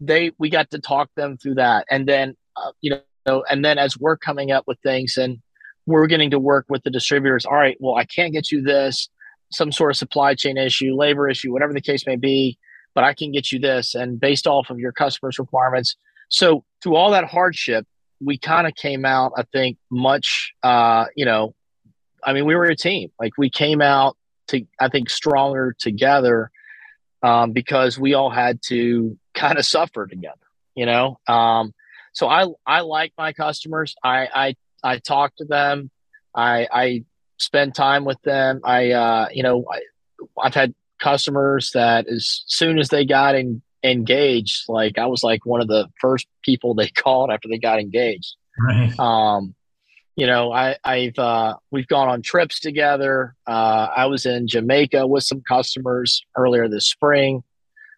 they, 0.00 0.32
we 0.38 0.50
got 0.50 0.70
to 0.72 0.78
talk 0.78 1.10
them 1.16 1.38
through 1.38 1.54
that. 1.54 1.86
And 1.90 2.06
then, 2.06 2.36
uh, 2.56 2.72
you 2.80 2.98
know, 3.26 3.44
and 3.48 3.64
then 3.64 3.78
as 3.78 3.96
we're 3.96 4.16
coming 4.16 4.52
up 4.52 4.64
with 4.66 4.78
things 4.80 5.16
and 5.16 5.40
we're 5.86 6.06
getting 6.06 6.30
to 6.30 6.38
work 6.38 6.66
with 6.68 6.82
the 6.82 6.90
distributors. 6.90 7.44
All 7.44 7.54
right, 7.54 7.76
well, 7.80 7.96
I 7.96 8.04
can't 8.04 8.32
get 8.32 8.50
you 8.50 8.62
this, 8.62 9.08
some 9.50 9.72
sort 9.72 9.90
of 9.90 9.96
supply 9.96 10.34
chain 10.34 10.56
issue, 10.56 10.94
labor 10.94 11.28
issue, 11.28 11.52
whatever 11.52 11.72
the 11.72 11.80
case 11.80 12.06
may 12.06 12.16
be, 12.16 12.58
but 12.94 13.04
I 13.04 13.14
can 13.14 13.32
get 13.32 13.52
you 13.52 13.58
this. 13.58 13.94
And 13.94 14.18
based 14.18 14.46
off 14.46 14.70
of 14.70 14.78
your 14.78 14.92
customers' 14.92 15.38
requirements. 15.38 15.96
So 16.28 16.64
through 16.82 16.96
all 16.96 17.10
that 17.10 17.24
hardship, 17.24 17.86
we 18.20 18.38
kind 18.38 18.66
of 18.66 18.74
came 18.74 19.04
out, 19.04 19.32
I 19.36 19.42
think, 19.52 19.76
much, 19.90 20.54
uh, 20.62 21.06
you 21.16 21.24
know, 21.24 21.54
I 22.24 22.32
mean, 22.32 22.46
we 22.46 22.54
were 22.54 22.64
a 22.64 22.76
team. 22.76 23.10
Like 23.20 23.32
we 23.36 23.50
came 23.50 23.82
out 23.82 24.16
to, 24.48 24.66
I 24.80 24.88
think, 24.88 25.10
stronger 25.10 25.74
together 25.78 26.50
um, 27.22 27.52
because 27.52 27.98
we 27.98 28.14
all 28.14 28.30
had 28.30 28.60
to 28.68 29.18
kind 29.34 29.58
of 29.58 29.64
suffer 29.64 30.06
together, 30.06 30.36
you 30.74 30.86
know. 30.86 31.18
Um, 31.26 31.74
so 32.12 32.28
I 32.28 32.46
I 32.64 32.80
like 32.80 33.12
my 33.18 33.32
customers. 33.32 33.96
I 34.02 34.28
I 34.32 34.56
I 34.84 34.98
talk 34.98 35.34
to 35.36 35.44
them. 35.44 35.90
I 36.34 36.68
I 36.70 37.04
spend 37.38 37.74
time 37.74 38.04
with 38.04 38.20
them. 38.22 38.60
I 38.64 38.90
uh, 38.92 39.28
you 39.32 39.42
know 39.42 39.64
I, 39.72 39.80
I've 40.40 40.54
had 40.54 40.74
customers 41.00 41.70
that 41.74 42.06
as 42.08 42.44
soon 42.46 42.78
as 42.78 42.88
they 42.88 43.04
got 43.04 43.34
in, 43.34 43.62
engaged, 43.82 44.64
like 44.68 44.98
I 44.98 45.06
was 45.06 45.22
like 45.22 45.44
one 45.44 45.60
of 45.60 45.68
the 45.68 45.88
first 46.00 46.26
people 46.42 46.74
they 46.74 46.88
called 46.94 47.30
after 47.30 47.48
they 47.48 47.58
got 47.58 47.80
engaged. 47.80 48.34
Right. 48.58 48.98
Um, 48.98 49.54
you 50.16 50.26
know, 50.26 50.52
I, 50.52 50.76
I've 50.84 51.18
uh, 51.18 51.54
we've 51.70 51.88
gone 51.88 52.08
on 52.08 52.22
trips 52.22 52.60
together. 52.60 53.34
Uh, 53.46 53.88
I 53.96 54.06
was 54.06 54.26
in 54.26 54.46
Jamaica 54.46 55.06
with 55.06 55.24
some 55.24 55.40
customers 55.40 56.24
earlier 56.36 56.68
this 56.68 56.88
spring. 56.88 57.42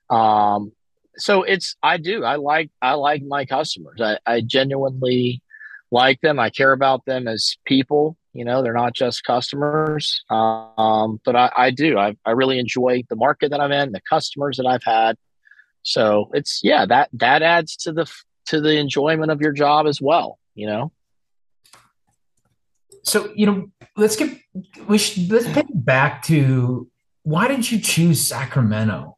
Um, 0.09 0.72
so 1.18 1.42
it's 1.42 1.77
I 1.83 1.99
do 1.99 2.25
I 2.25 2.37
like 2.37 2.70
I 2.81 2.94
like 2.94 3.22
my 3.22 3.44
customers. 3.44 4.01
I, 4.01 4.18
I 4.27 4.40
genuinely 4.40 5.42
like 5.90 6.20
them. 6.20 6.38
I 6.38 6.51
care 6.51 6.72
about 6.72 7.05
them 7.05 7.29
as 7.29 7.57
people. 7.64 8.16
You 8.33 8.44
know, 8.44 8.62
they're 8.62 8.72
not 8.72 8.92
just 8.92 9.25
customers. 9.25 10.22
Um, 10.31 11.20
but 11.25 11.37
I, 11.37 11.51
I 11.57 11.70
do. 11.70 11.99
I, 11.99 12.16
I 12.25 12.33
really 12.33 12.59
enjoy 12.59 13.03
the 13.09 13.16
market 13.16 13.51
that 13.51 13.61
I'm 13.61 13.72
in, 13.72 13.92
the 13.92 14.01
customers 14.09 14.59
that 14.59 14.66
I've 14.66 14.85
had. 14.85 15.16
So 15.83 16.31
it's 16.35 16.61
yeah 16.64 16.85
that 16.87 17.09
that 17.12 17.42
adds 17.42 17.77
to 17.77 17.92
the 17.92 18.11
to 18.46 18.61
the 18.61 18.77
enjoyment 18.77 19.31
of 19.31 19.40
your 19.40 19.53
job 19.53 19.87
as 19.87 20.01
well. 20.03 20.38
You 20.55 20.66
know. 20.66 20.92
So 23.05 23.33
you 23.37 23.46
know, 23.46 23.70
let's 23.96 24.16
get 24.16 24.37
we 24.88 24.99
should 24.99 25.31
let's 25.31 25.46
get 25.46 25.66
back 25.72 26.22
to 26.25 26.90
why 27.22 27.49
did 27.49 27.70
you 27.70 27.81
choose 27.81 28.27
Sacramento? 28.27 29.16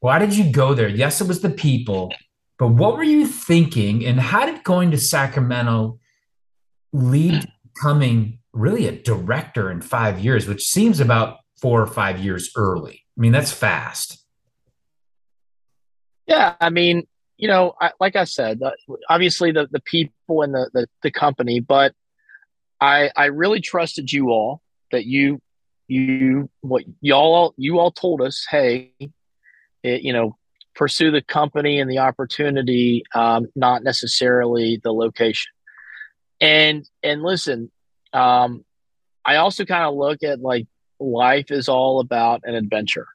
Why 0.00 0.18
did 0.18 0.36
you 0.36 0.52
go 0.52 0.74
there? 0.74 0.88
Yes, 0.88 1.20
it 1.20 1.28
was 1.28 1.42
the 1.42 1.50
people, 1.50 2.12
but 2.62 2.74
what 2.74 2.96
were 2.96 3.02
you 3.02 3.26
thinking, 3.26 4.06
and 4.06 4.20
how 4.20 4.46
did 4.46 4.62
going 4.62 4.92
to 4.92 4.96
Sacramento 4.96 5.98
lead 6.92 7.42
to 7.42 7.48
becoming 7.64 8.38
really 8.52 8.86
a 8.86 8.92
director 8.92 9.68
in 9.68 9.80
five 9.80 10.20
years, 10.20 10.46
which 10.46 10.62
seems 10.62 11.00
about 11.00 11.38
four 11.60 11.82
or 11.82 11.88
five 11.88 12.20
years 12.20 12.52
early? 12.54 13.02
I 13.18 13.20
mean, 13.20 13.32
that's 13.32 13.50
fast. 13.50 14.24
Yeah, 16.28 16.54
I 16.60 16.70
mean, 16.70 17.08
you 17.36 17.48
know, 17.48 17.74
I, 17.80 17.90
like 17.98 18.14
I 18.14 18.22
said, 18.22 18.60
obviously 19.10 19.50
the 19.50 19.66
the 19.68 19.80
people 19.80 20.42
and 20.42 20.54
the, 20.54 20.70
the 20.72 20.86
the 21.02 21.10
company, 21.10 21.58
but 21.58 21.92
I 22.80 23.10
I 23.16 23.24
really 23.24 23.60
trusted 23.60 24.12
you 24.12 24.30
all 24.30 24.62
that 24.92 25.04
you 25.04 25.42
you 25.88 26.48
what 26.60 26.84
y'all 27.00 27.54
you 27.56 27.80
all 27.80 27.90
told 27.90 28.22
us, 28.22 28.46
hey, 28.48 28.92
it, 29.82 30.02
you 30.02 30.12
know, 30.12 30.36
pursue 30.74 31.10
the 31.10 31.22
company 31.22 31.80
and 31.80 31.90
the 31.90 31.98
opportunity, 31.98 33.04
um, 33.14 33.46
not 33.54 33.82
necessarily 33.82 34.80
the 34.82 34.92
location. 34.92 35.52
And 36.40 36.88
and 37.02 37.22
listen, 37.22 37.70
um, 38.12 38.64
I 39.24 39.36
also 39.36 39.64
kind 39.64 39.84
of 39.84 39.94
look 39.94 40.22
at 40.22 40.40
like 40.40 40.66
life 40.98 41.50
is 41.50 41.68
all 41.68 42.00
about 42.00 42.42
an 42.44 42.54
adventure. 42.54 43.08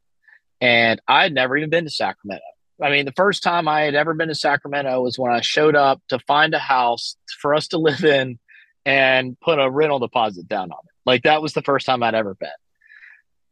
And 0.59 1.01
I 1.07 1.23
had 1.23 1.33
never 1.33 1.57
even 1.57 1.69
been 1.69 1.83
to 1.83 1.89
Sacramento. 1.89 2.43
I 2.81 2.89
mean, 2.89 3.05
the 3.05 3.13
first 3.13 3.43
time 3.43 3.67
I 3.67 3.81
had 3.81 3.95
ever 3.95 4.13
been 4.13 4.27
to 4.27 4.35
Sacramento 4.35 5.01
was 5.01 5.17
when 5.17 5.31
I 5.31 5.41
showed 5.41 5.75
up 5.75 6.01
to 6.09 6.19
find 6.19 6.53
a 6.53 6.59
house 6.59 7.15
for 7.41 7.55
us 7.55 7.67
to 7.69 7.77
live 7.77 8.03
in 8.03 8.39
and 8.85 9.39
put 9.39 9.59
a 9.59 9.69
rental 9.69 9.99
deposit 9.99 10.47
down 10.47 10.71
on 10.71 10.79
it. 10.83 10.91
Like 11.05 11.23
that 11.23 11.41
was 11.41 11.53
the 11.53 11.61
first 11.61 11.85
time 11.85 12.03
I'd 12.03 12.15
ever 12.15 12.35
been. 12.35 12.49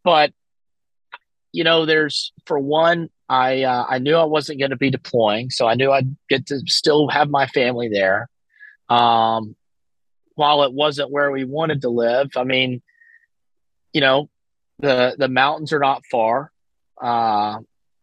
But 0.04 0.32
you 1.52 1.64
know, 1.64 1.86
there's 1.86 2.34
for 2.46 2.60
one, 2.60 3.10
I 3.28 3.64
uh, 3.64 3.86
I 3.90 4.00
knew 4.00 4.16
I 4.16 4.26
wasn't 4.26 4.60
going 4.60 4.72
to 4.72 4.78
be 4.78 4.90
deploying, 4.92 5.50
so 5.50 5.68
I 5.68 5.76
knew 5.76 5.92
I'd 5.92 6.16
get 6.30 6.46
to 6.48 6.60
still 6.68 7.08
have 7.10 7.30
my 7.30 7.48
family 7.48 7.90
there. 7.90 8.30
Um, 8.90 9.56
while 10.36 10.64
it 10.64 10.74
wasn't 10.74 11.12
where 11.12 11.32
we 11.32 11.44
wanted 11.44 11.82
to 11.82 11.90
live, 11.90 12.32
I 12.36 12.44
mean, 12.44 12.82
you 13.94 14.02
know, 14.02 14.30
the 14.80 15.16
the 15.18 15.28
mountains 15.28 15.74
are 15.74 15.80
not 15.80 16.04
far. 16.12 16.52
Uh, 17.02 17.60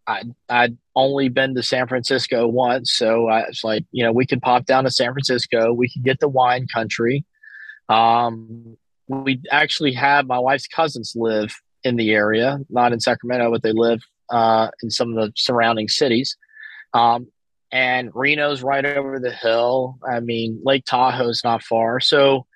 I 0.06 0.22
I'd 0.48 0.76
only 0.96 1.28
been 1.28 1.54
to 1.54 1.62
San 1.62 1.86
Francisco 1.86 2.48
once, 2.48 2.92
so 2.92 3.28
I 3.28 3.46
was 3.46 3.60
like, 3.62 3.84
you 3.92 4.04
know, 4.04 4.12
we 4.12 4.26
could 4.26 4.42
pop 4.42 4.66
down 4.66 4.84
to 4.84 4.90
San 4.90 5.12
Francisco. 5.12 5.72
We 5.72 5.88
could 5.88 6.02
get 6.02 6.18
the 6.18 6.28
wine 6.28 6.66
country. 6.72 7.24
Um, 7.88 8.76
we 9.06 9.40
actually 9.50 9.92
have 9.92 10.26
my 10.26 10.38
wife's 10.38 10.66
cousins 10.66 11.12
live 11.14 11.54
in 11.84 11.96
the 11.96 12.12
area, 12.12 12.58
not 12.70 12.92
in 12.92 13.00
Sacramento, 13.00 13.50
but 13.50 13.62
they 13.62 13.72
live 13.72 14.00
uh, 14.32 14.70
in 14.82 14.90
some 14.90 15.16
of 15.16 15.16
the 15.16 15.32
surrounding 15.36 15.88
cities. 15.88 16.36
Um, 16.94 17.28
and 17.70 18.10
Reno's 18.14 18.62
right 18.62 18.84
over 18.84 19.18
the 19.18 19.30
hill. 19.30 19.98
I 20.06 20.20
mean, 20.20 20.60
Lake 20.62 20.84
Tahoe's 20.84 21.42
not 21.42 21.62
far, 21.62 22.00
so 22.00 22.46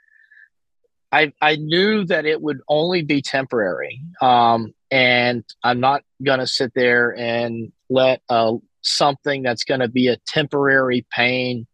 I 1.11 1.33
I 1.41 1.57
knew 1.57 2.05
that 2.05 2.27
it 2.27 2.43
would 2.43 2.61
only 2.69 3.03
be 3.03 3.23
temporary. 3.23 4.03
Um, 4.21 4.75
and 4.91 5.45
I'm 5.63 5.81
not 5.81 6.03
going 6.23 6.41
to 6.41 6.47
sit 6.47 6.73
there 6.75 7.17
and 7.17 7.73
let 7.89 8.21
uh, 8.29 8.55
something 8.83 9.43
that's 9.43 9.65
going 9.65 9.81
to 9.81 9.89
be 9.89 10.09
a 10.09 10.19
temporary 10.27 11.07
pain 11.11 11.67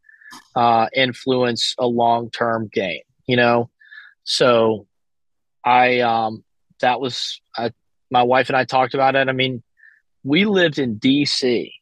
uh, 0.54 0.86
influence 0.94 1.74
a 1.78 1.86
long 1.86 2.30
term 2.30 2.70
gain. 2.72 3.02
You 3.26 3.36
know, 3.36 3.70
so 4.24 4.86
I 5.64 6.00
um, 6.00 6.44
that 6.80 7.00
was 7.00 7.40
I, 7.56 7.72
my 8.10 8.22
wife 8.22 8.48
and 8.48 8.56
I 8.56 8.64
talked 8.64 8.94
about 8.94 9.16
it. 9.16 9.28
I 9.28 9.32
mean, 9.32 9.62
we 10.24 10.44
lived 10.44 10.78
in 10.78 10.96
D.C. 10.96 11.72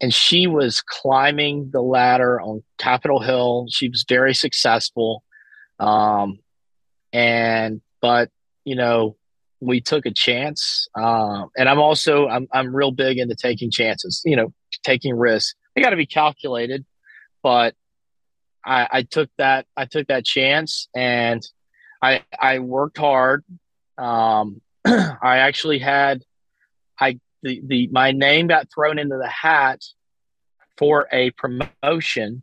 and 0.00 0.12
she 0.12 0.46
was 0.46 0.80
climbing 0.80 1.70
the 1.72 1.82
ladder 1.82 2.40
on 2.40 2.62
Capitol 2.78 3.20
Hill. 3.20 3.66
She 3.70 3.88
was 3.88 4.04
very 4.08 4.34
successful, 4.34 5.22
um, 5.78 6.38
and 7.12 7.80
but 8.00 8.30
you 8.64 8.76
know 8.76 9.16
we 9.60 9.80
took 9.80 10.06
a 10.06 10.10
chance. 10.10 10.88
Um, 10.94 11.50
and 11.56 11.68
I'm 11.68 11.78
also 11.78 12.28
I'm 12.28 12.48
I'm 12.52 12.74
real 12.74 12.92
big 12.92 13.18
into 13.18 13.34
taking 13.34 13.70
chances. 13.70 14.22
You 14.24 14.36
know, 14.36 14.52
taking 14.82 15.16
risks. 15.16 15.54
They 15.74 15.82
got 15.82 15.90
to 15.90 15.96
be 15.96 16.06
calculated, 16.06 16.84
but 17.42 17.74
I, 18.64 18.88
I 18.90 19.02
took 19.02 19.30
that 19.38 19.66
I 19.76 19.86
took 19.86 20.08
that 20.08 20.24
chance 20.24 20.88
and 20.94 21.42
I 22.02 22.24
I 22.38 22.58
worked 22.60 22.98
hard. 22.98 23.44
Um, 23.98 24.60
I 24.84 25.38
actually 25.38 25.78
had 25.78 26.22
I 26.98 27.20
the 27.42 27.60
the 27.66 27.88
my 27.92 28.12
name 28.12 28.46
got 28.46 28.68
thrown 28.72 28.98
into 28.98 29.16
the 29.16 29.28
hat 29.28 29.82
for 30.76 31.08
a 31.12 31.30
promotion 31.32 32.42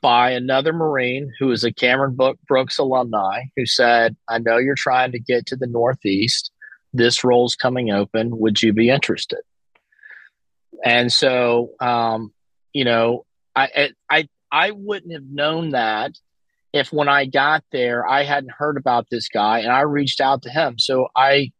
by 0.00 0.30
another 0.30 0.72
Marine 0.72 1.32
who 1.38 1.50
is 1.50 1.64
a 1.64 1.72
Cameron 1.72 2.16
Brooks 2.46 2.78
alumni 2.78 3.42
who 3.56 3.66
said, 3.66 4.16
I 4.28 4.38
know 4.38 4.58
you're 4.58 4.74
trying 4.74 5.12
to 5.12 5.18
get 5.18 5.46
to 5.46 5.56
the 5.56 5.66
Northeast. 5.66 6.50
This 6.92 7.24
role's 7.24 7.56
coming 7.56 7.90
open. 7.90 8.38
Would 8.38 8.62
you 8.62 8.72
be 8.72 8.88
interested? 8.88 9.40
And 10.84 11.12
so, 11.12 11.72
um, 11.80 12.32
you 12.72 12.84
know, 12.84 13.26
I, 13.54 13.90
I, 14.08 14.28
I 14.50 14.70
wouldn't 14.70 15.12
have 15.12 15.24
known 15.24 15.70
that 15.70 16.12
if 16.72 16.92
when 16.92 17.08
I 17.08 17.26
got 17.26 17.64
there, 17.72 18.08
I 18.08 18.22
hadn't 18.22 18.52
heard 18.52 18.76
about 18.76 19.08
this 19.10 19.28
guy 19.28 19.58
and 19.60 19.72
I 19.72 19.80
reached 19.80 20.20
out 20.20 20.42
to 20.42 20.50
him. 20.50 20.78
So 20.78 21.08
I, 21.16 21.52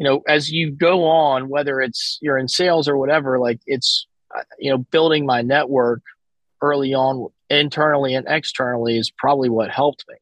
you 0.00 0.06
know, 0.06 0.22
as 0.26 0.50
you 0.50 0.70
go 0.70 1.04
on, 1.04 1.50
whether 1.50 1.78
it's 1.78 2.18
you're 2.22 2.38
in 2.38 2.48
sales 2.48 2.88
or 2.88 2.96
whatever, 2.96 3.38
like 3.38 3.60
it's, 3.66 4.06
uh, 4.34 4.40
you 4.58 4.70
know, 4.70 4.78
building 4.78 5.26
my 5.26 5.42
network 5.42 6.00
early 6.62 6.94
on 6.94 7.28
internally 7.50 8.14
and 8.14 8.26
externally 8.26 8.96
is 8.96 9.10
probably 9.10 9.50
what 9.50 9.70
helped 9.70 10.06
me. 10.08 10.16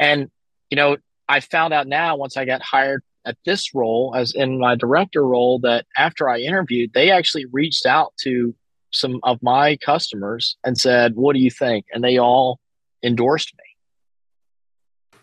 And, 0.00 0.28
you 0.70 0.76
know, 0.76 0.96
I 1.28 1.38
found 1.38 1.72
out 1.72 1.86
now 1.86 2.16
once 2.16 2.36
I 2.36 2.46
got 2.46 2.62
hired 2.62 3.04
at 3.24 3.36
this 3.46 3.76
role 3.76 4.12
as 4.16 4.34
in 4.34 4.58
my 4.58 4.74
director 4.74 5.24
role 5.24 5.60
that 5.60 5.86
after 5.96 6.28
I 6.28 6.38
interviewed, 6.38 6.90
they 6.92 7.12
actually 7.12 7.44
reached 7.52 7.86
out 7.86 8.12
to 8.22 8.56
some 8.90 9.20
of 9.22 9.40
my 9.40 9.76
customers 9.76 10.56
and 10.64 10.76
said, 10.76 11.14
What 11.14 11.34
do 11.34 11.38
you 11.40 11.50
think? 11.52 11.86
And 11.92 12.02
they 12.02 12.18
all 12.18 12.58
endorsed 13.04 13.54
me. 13.56 15.20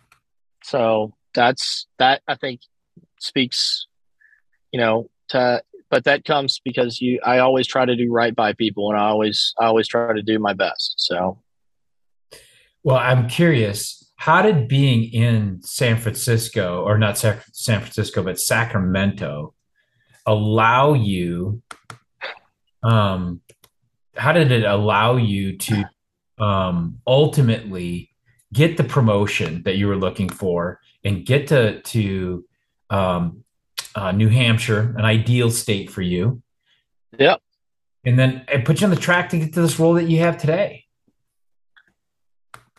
So 0.64 1.16
that's 1.34 1.86
that 2.00 2.22
I 2.30 2.36
think 2.36 2.62
speaks, 3.24 3.88
you 4.72 4.80
know, 4.80 5.10
to 5.30 5.62
but 5.94 6.06
that 6.06 6.26
comes 6.26 6.60
because 6.66 7.00
you 7.02 7.20
i 7.24 7.38
always 7.38 7.68
try 7.68 7.86
to 7.86 7.96
do 7.96 8.12
right 8.12 8.36
by 8.36 8.52
people 8.54 8.90
and 8.90 9.00
i 9.00 9.06
always 9.06 9.54
i 9.60 9.66
always 9.66 9.88
try 9.88 10.12
to 10.12 10.24
do 10.24 10.40
my 10.40 10.54
best 10.54 10.96
so. 10.98 11.40
Well 12.84 12.98
i'm 12.98 13.30
curious 13.30 14.12
how 14.16 14.42
did 14.42 14.68
being 14.68 15.04
in 15.14 15.62
san 15.62 15.98
francisco 15.98 16.84
or 16.84 16.98
not 16.98 17.18
san 17.18 17.40
francisco 17.80 18.24
but 18.24 18.40
sacramento 18.40 19.54
allow 20.26 20.94
you 20.94 21.62
um 22.82 23.42
how 24.16 24.32
did 24.32 24.52
it 24.52 24.64
allow 24.64 25.16
you 25.16 25.58
to 25.58 25.84
um 26.40 27.00
ultimately 27.06 28.10
get 28.52 28.78
the 28.78 28.84
promotion 28.84 29.62
that 29.64 29.78
you 29.78 29.88
were 29.88 29.96
looking 29.96 30.30
for 30.30 30.80
and 31.04 31.26
get 31.26 31.48
to 31.48 31.82
to 31.82 32.44
um 32.90 33.44
uh, 33.96 34.12
New 34.12 34.30
Hampshire, 34.30 34.96
an 34.98 35.06
ideal 35.06 35.52
state 35.52 35.92
for 35.92 36.02
you. 36.02 36.42
Yep. 37.18 37.42
And 38.06 38.20
then 38.20 38.44
it 38.52 38.66
put 38.66 38.82
you 38.82 38.86
on 38.86 38.92
the 38.92 39.00
track 39.00 39.30
to 39.30 39.40
get 39.40 39.54
to 39.54 39.62
this 39.62 39.80
role 39.80 39.94
that 39.94 40.10
you 40.10 40.20
have 40.20 40.38
today. 40.38 40.86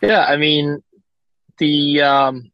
Yeah, 0.01 0.25
I 0.25 0.37
mean, 0.37 0.83
the 1.57 2.01
um, 2.01 2.51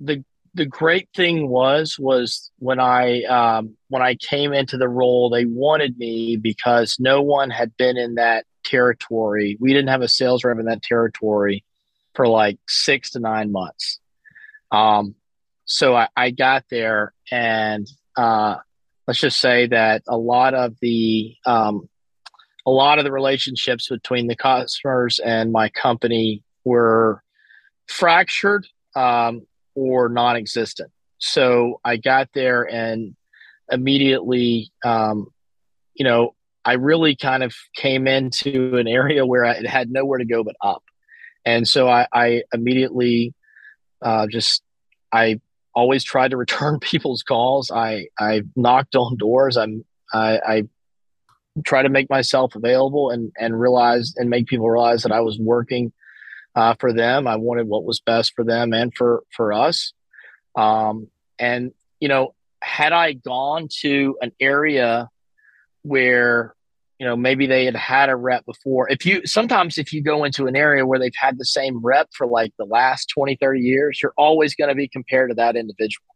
the 0.00 0.24
the 0.54 0.66
great 0.66 1.08
thing 1.14 1.48
was 1.48 1.98
was 1.98 2.50
when 2.58 2.80
I 2.80 3.22
um, 3.22 3.76
when 3.88 4.02
I 4.02 4.16
came 4.16 4.52
into 4.52 4.76
the 4.76 4.88
role, 4.88 5.30
they 5.30 5.46
wanted 5.46 5.96
me 5.98 6.36
because 6.36 6.96
no 6.98 7.22
one 7.22 7.48
had 7.48 7.76
been 7.76 7.96
in 7.96 8.16
that 8.16 8.44
territory. 8.64 9.56
We 9.60 9.72
didn't 9.72 9.88
have 9.88 10.02
a 10.02 10.08
sales 10.08 10.44
rep 10.44 10.58
in 10.58 10.66
that 10.66 10.82
territory 10.82 11.64
for 12.14 12.26
like 12.26 12.58
six 12.68 13.10
to 13.12 13.20
nine 13.20 13.52
months. 13.52 14.00
Um, 14.72 15.14
so 15.70 15.94
I, 15.94 16.08
I 16.16 16.30
got 16.32 16.64
there, 16.68 17.14
and 17.30 17.88
uh, 18.16 18.56
let's 19.06 19.20
just 19.20 19.40
say 19.40 19.68
that 19.68 20.02
a 20.08 20.16
lot 20.16 20.52
of 20.52 20.74
the 20.80 21.36
um, 21.46 21.88
a 22.66 22.72
lot 22.72 22.98
of 22.98 23.04
the 23.04 23.12
relationships 23.12 23.88
between 23.88 24.26
the 24.26 24.34
customers 24.34 25.20
and 25.20 25.52
my 25.52 25.68
company 25.68 26.42
were 26.64 27.22
fractured 27.86 28.66
um, 28.96 29.46
or 29.76 30.08
non-existent. 30.08 30.90
So 31.18 31.80
I 31.84 31.98
got 31.98 32.30
there 32.34 32.64
and 32.64 33.14
immediately, 33.70 34.72
um, 34.84 35.28
you 35.94 36.04
know, 36.04 36.34
I 36.64 36.72
really 36.74 37.14
kind 37.14 37.44
of 37.44 37.54
came 37.76 38.08
into 38.08 38.76
an 38.76 38.88
area 38.88 39.24
where 39.24 39.44
I 39.44 39.62
had 39.64 39.88
nowhere 39.88 40.18
to 40.18 40.24
go 40.24 40.42
but 40.42 40.56
up, 40.60 40.82
and 41.44 41.66
so 41.66 41.88
I, 41.88 42.08
I 42.12 42.42
immediately 42.52 43.34
uh, 44.02 44.26
just 44.26 44.64
I 45.12 45.40
always 45.74 46.04
tried 46.04 46.30
to 46.30 46.36
return 46.36 46.78
people's 46.80 47.22
calls. 47.22 47.70
I 47.70 48.06
I 48.18 48.42
knocked 48.56 48.96
on 48.96 49.16
doors. 49.16 49.56
I'm 49.56 49.84
I, 50.12 50.40
I 50.46 50.62
try 51.64 51.82
to 51.82 51.88
make 51.88 52.08
myself 52.10 52.54
available 52.54 53.10
and 53.10 53.32
and 53.38 53.60
realize 53.60 54.14
and 54.16 54.30
make 54.30 54.46
people 54.46 54.68
realize 54.68 55.02
that 55.02 55.12
I 55.12 55.20
was 55.20 55.38
working 55.38 55.92
uh, 56.54 56.74
for 56.78 56.92
them. 56.92 57.26
I 57.26 57.36
wanted 57.36 57.68
what 57.68 57.84
was 57.84 58.00
best 58.00 58.34
for 58.34 58.44
them 58.44 58.72
and 58.72 58.94
for 58.94 59.22
for 59.34 59.52
us. 59.52 59.92
Um, 60.56 61.08
and 61.38 61.72
you 62.00 62.08
know, 62.08 62.34
had 62.62 62.92
I 62.92 63.12
gone 63.12 63.68
to 63.80 64.16
an 64.20 64.32
area 64.40 65.08
where 65.82 66.54
you 67.00 67.06
know 67.06 67.16
maybe 67.16 67.48
they 67.48 67.64
had 67.64 67.74
had 67.74 68.08
a 68.08 68.14
rep 68.14 68.46
before 68.46 68.88
if 68.88 69.04
you 69.04 69.26
sometimes 69.26 69.78
if 69.78 69.92
you 69.92 70.02
go 70.02 70.22
into 70.22 70.46
an 70.46 70.54
area 70.54 70.86
where 70.86 71.00
they've 71.00 71.12
had 71.18 71.36
the 71.38 71.44
same 71.44 71.80
rep 71.82 72.08
for 72.16 72.28
like 72.28 72.52
the 72.58 72.64
last 72.64 73.06
20 73.12 73.36
30 73.40 73.60
years 73.60 74.00
you're 74.00 74.14
always 74.16 74.54
going 74.54 74.68
to 74.68 74.76
be 74.76 74.86
compared 74.86 75.30
to 75.30 75.34
that 75.34 75.56
individual 75.56 76.06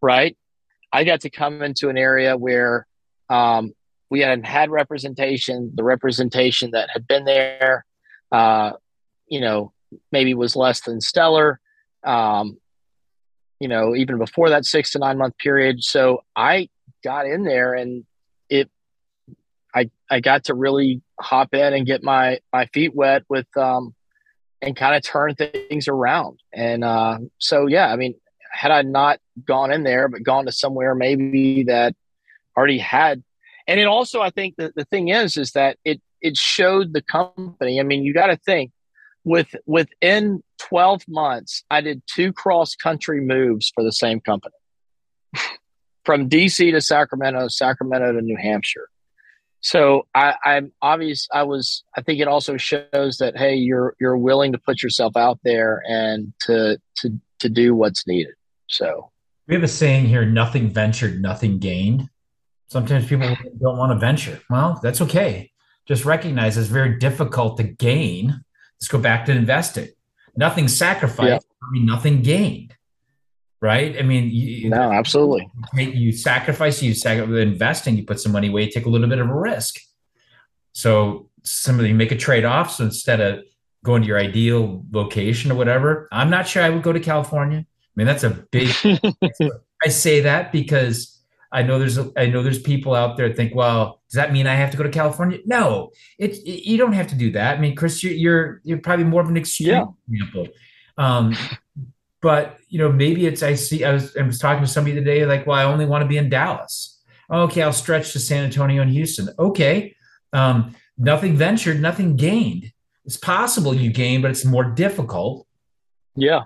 right 0.00 0.38
i 0.92 1.04
got 1.04 1.20
to 1.20 1.28
come 1.28 1.60
into 1.62 1.90
an 1.90 1.98
area 1.98 2.36
where 2.36 2.86
um, 3.28 3.72
we 4.08 4.20
hadn't 4.20 4.46
had 4.46 4.70
representation 4.70 5.72
the 5.74 5.84
representation 5.84 6.70
that 6.70 6.88
had 6.90 7.06
been 7.06 7.24
there 7.24 7.84
uh, 8.32 8.72
you 9.28 9.40
know, 9.40 9.72
maybe 10.12 10.34
was 10.34 10.56
less 10.56 10.80
than 10.80 11.00
stellar. 11.00 11.60
Um, 12.04 12.58
you 13.58 13.68
know, 13.68 13.94
even 13.94 14.18
before 14.18 14.50
that 14.50 14.64
six 14.64 14.90
to 14.92 14.98
nine 14.98 15.18
month 15.18 15.36
period. 15.38 15.82
So 15.82 16.22
I 16.34 16.68
got 17.04 17.26
in 17.26 17.44
there 17.44 17.74
and 17.74 18.04
it, 18.48 18.70
I, 19.74 19.90
I 20.10 20.20
got 20.20 20.44
to 20.44 20.54
really 20.54 21.02
hop 21.20 21.54
in 21.54 21.74
and 21.74 21.86
get 21.86 22.02
my, 22.02 22.40
my 22.52 22.66
feet 22.66 22.94
wet 22.94 23.24
with, 23.28 23.46
um, 23.56 23.94
and 24.62 24.76
kind 24.76 24.94
of 24.94 25.02
turn 25.02 25.34
things 25.34 25.88
around. 25.88 26.40
And, 26.52 26.84
uh, 26.84 27.18
so, 27.38 27.66
yeah, 27.66 27.92
I 27.92 27.96
mean, 27.96 28.14
had 28.52 28.70
I 28.70 28.82
not 28.82 29.20
gone 29.44 29.72
in 29.72 29.84
there, 29.84 30.08
but 30.08 30.22
gone 30.22 30.46
to 30.46 30.52
somewhere 30.52 30.94
maybe 30.94 31.64
that 31.64 31.94
already 32.56 32.78
had, 32.78 33.22
and 33.66 33.78
it 33.78 33.86
also, 33.86 34.20
I 34.20 34.30
think 34.30 34.56
the, 34.56 34.72
the 34.74 34.84
thing 34.84 35.08
is, 35.08 35.36
is 35.36 35.52
that 35.52 35.78
it, 35.84 36.00
it 36.20 36.36
showed 36.36 36.92
the 36.92 37.02
company. 37.02 37.78
I 37.78 37.84
mean, 37.84 38.02
you 38.02 38.12
got 38.12 38.26
to 38.26 38.36
think 38.36 38.72
with 39.24 39.54
within 39.66 40.42
12 40.58 41.02
months 41.08 41.64
i 41.70 41.80
did 41.80 42.02
two 42.06 42.32
cross 42.32 42.74
country 42.74 43.20
moves 43.20 43.70
for 43.74 43.84
the 43.84 43.92
same 43.92 44.20
company 44.20 44.54
from 46.04 46.28
dc 46.28 46.70
to 46.70 46.80
sacramento 46.80 47.48
sacramento 47.48 48.12
to 48.12 48.22
new 48.22 48.36
hampshire 48.36 48.88
so 49.60 50.06
I, 50.14 50.34
i'm 50.44 50.72
obvious 50.82 51.28
i 51.32 51.42
was 51.42 51.84
i 51.96 52.02
think 52.02 52.20
it 52.20 52.28
also 52.28 52.56
shows 52.56 53.18
that 53.18 53.36
hey 53.36 53.54
you're 53.54 53.94
you're 54.00 54.16
willing 54.16 54.52
to 54.52 54.58
put 54.58 54.82
yourself 54.82 55.16
out 55.16 55.38
there 55.44 55.82
and 55.88 56.32
to 56.40 56.78
to 56.96 57.18
to 57.40 57.48
do 57.48 57.74
what's 57.74 58.06
needed 58.06 58.34
so 58.68 59.10
we 59.46 59.54
have 59.54 59.64
a 59.64 59.68
saying 59.68 60.06
here 60.06 60.24
nothing 60.24 60.70
ventured 60.70 61.20
nothing 61.20 61.58
gained 61.58 62.08
sometimes 62.68 63.06
people 63.06 63.36
don't 63.60 63.76
want 63.76 63.92
to 63.92 63.98
venture 63.98 64.40
well 64.48 64.78
that's 64.82 65.00
okay 65.00 65.50
just 65.86 66.04
recognize 66.04 66.56
it's 66.56 66.68
very 66.68 66.98
difficult 66.98 67.56
to 67.56 67.64
gain 67.64 68.42
Let's 68.80 68.88
go 68.88 68.98
back 68.98 69.26
to 69.26 69.32
investing. 69.32 69.88
Nothing 70.36 70.66
sacrificed, 70.66 71.20
yeah. 71.28 71.36
I 71.36 71.70
mean, 71.70 71.84
nothing 71.84 72.22
gained. 72.22 72.74
Right? 73.62 73.98
I 73.98 74.02
mean, 74.02 74.30
you, 74.30 74.70
no, 74.70 74.90
absolutely. 74.90 75.50
You 75.74 76.12
sacrifice, 76.12 76.82
you 76.82 76.94
sacrifice 76.94 77.36
investing, 77.36 77.96
you 77.96 78.04
put 78.04 78.18
some 78.18 78.32
money 78.32 78.48
away, 78.48 78.70
take 78.70 78.86
a 78.86 78.88
little 78.88 79.08
bit 79.08 79.18
of 79.18 79.28
a 79.28 79.34
risk. 79.34 79.78
So 80.72 81.28
somebody 81.42 81.92
make 81.92 82.10
a 82.10 82.16
trade 82.16 82.46
off. 82.46 82.72
So 82.72 82.84
instead 82.84 83.20
of 83.20 83.44
going 83.84 84.02
to 84.02 84.08
your 84.08 84.18
ideal 84.18 84.84
location 84.90 85.52
or 85.52 85.56
whatever, 85.56 86.08
I'm 86.10 86.30
not 86.30 86.48
sure 86.48 86.62
I 86.62 86.70
would 86.70 86.82
go 86.82 86.92
to 86.92 87.00
California. 87.00 87.58
I 87.58 87.92
mean, 87.96 88.06
that's 88.06 88.24
a 88.24 88.30
big. 88.50 88.74
I 89.84 89.88
say 89.88 90.20
that 90.20 90.52
because 90.52 91.20
I 91.52 91.62
know 91.62 91.78
there's 91.78 91.98
I 92.16 92.26
know 92.26 92.42
there's 92.42 92.60
people 92.60 92.94
out 92.94 93.16
there 93.16 93.32
think, 93.32 93.54
well, 93.54 94.00
does 94.08 94.14
that 94.14 94.32
mean 94.32 94.46
I 94.46 94.54
have 94.54 94.70
to 94.70 94.76
go 94.76 94.84
to 94.84 94.90
California? 94.90 95.38
No, 95.44 95.90
it, 96.18 96.32
it 96.46 96.68
you 96.68 96.76
don't 96.76 96.92
have 96.92 97.08
to 97.08 97.14
do 97.14 97.32
that. 97.32 97.58
I 97.58 97.60
mean, 97.60 97.74
Chris, 97.74 98.02
you're 98.02 98.12
you're, 98.12 98.60
you're 98.64 98.78
probably 98.78 99.04
more 99.04 99.22
of 99.22 99.28
an 99.28 99.36
extreme 99.36 99.70
yeah. 99.70 99.84
example. 100.08 100.48
Um, 100.96 101.36
but 102.22 102.58
you 102.68 102.78
know, 102.78 102.90
maybe 102.90 103.26
it's 103.26 103.42
I 103.42 103.54
see 103.54 103.84
I 103.84 103.92
was 103.92 104.16
I 104.16 104.22
was 104.22 104.38
talking 104.38 104.64
to 104.64 104.70
somebody 104.70 104.94
today 104.94 105.24
like, 105.26 105.46
well, 105.46 105.58
I 105.58 105.64
only 105.64 105.86
want 105.86 106.02
to 106.02 106.08
be 106.08 106.18
in 106.18 106.28
Dallas. 106.28 107.00
Okay, 107.30 107.62
I'll 107.62 107.72
stretch 107.72 108.12
to 108.12 108.18
San 108.18 108.44
Antonio 108.44 108.82
and 108.82 108.90
Houston. 108.90 109.28
Okay, 109.38 109.94
um, 110.32 110.74
nothing 110.98 111.36
ventured, 111.36 111.80
nothing 111.80 112.16
gained. 112.16 112.72
It's 113.04 113.16
possible 113.16 113.74
you 113.74 113.90
gain, 113.90 114.22
but 114.22 114.30
it's 114.30 114.44
more 114.44 114.64
difficult. 114.64 115.46
Yeah 116.16 116.44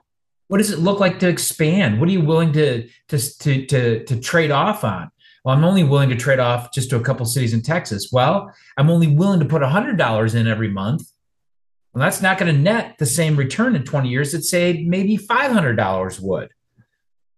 what 0.48 0.58
does 0.58 0.70
it 0.70 0.78
look 0.78 1.00
like 1.00 1.18
to 1.20 1.28
expand? 1.28 1.98
What 1.98 2.08
are 2.08 2.12
you 2.12 2.20
willing 2.20 2.52
to 2.52 2.88
to 3.08 3.18
to 3.38 3.66
to, 3.66 4.04
to 4.04 4.20
trade 4.20 4.50
off 4.50 4.84
on? 4.84 5.10
Well, 5.44 5.54
I'm 5.54 5.64
only 5.64 5.84
willing 5.84 6.08
to 6.08 6.16
trade 6.16 6.38
off 6.38 6.72
just 6.72 6.90
to 6.90 6.96
a 6.96 7.02
couple 7.02 7.26
cities 7.26 7.52
in 7.52 7.60
Texas. 7.60 8.10
Well, 8.12 8.52
I'm 8.76 8.88
only 8.88 9.08
willing 9.08 9.40
to 9.40 9.46
put 9.46 9.60
$100 9.60 10.34
in 10.34 10.46
every 10.46 10.70
month. 10.70 11.02
Well, 11.94 12.02
that's 12.02 12.20
not 12.20 12.38
going 12.38 12.52
to 12.52 12.61
net 12.61 12.96
the 12.98 13.07
same 13.07 13.37
return 13.37 13.76
in 13.76 13.85
20 13.85 14.09
years 14.09 14.33
that 14.33 14.42
say 14.42 14.85
maybe 14.85 15.16
$500 15.16 16.20
would. 16.20 16.50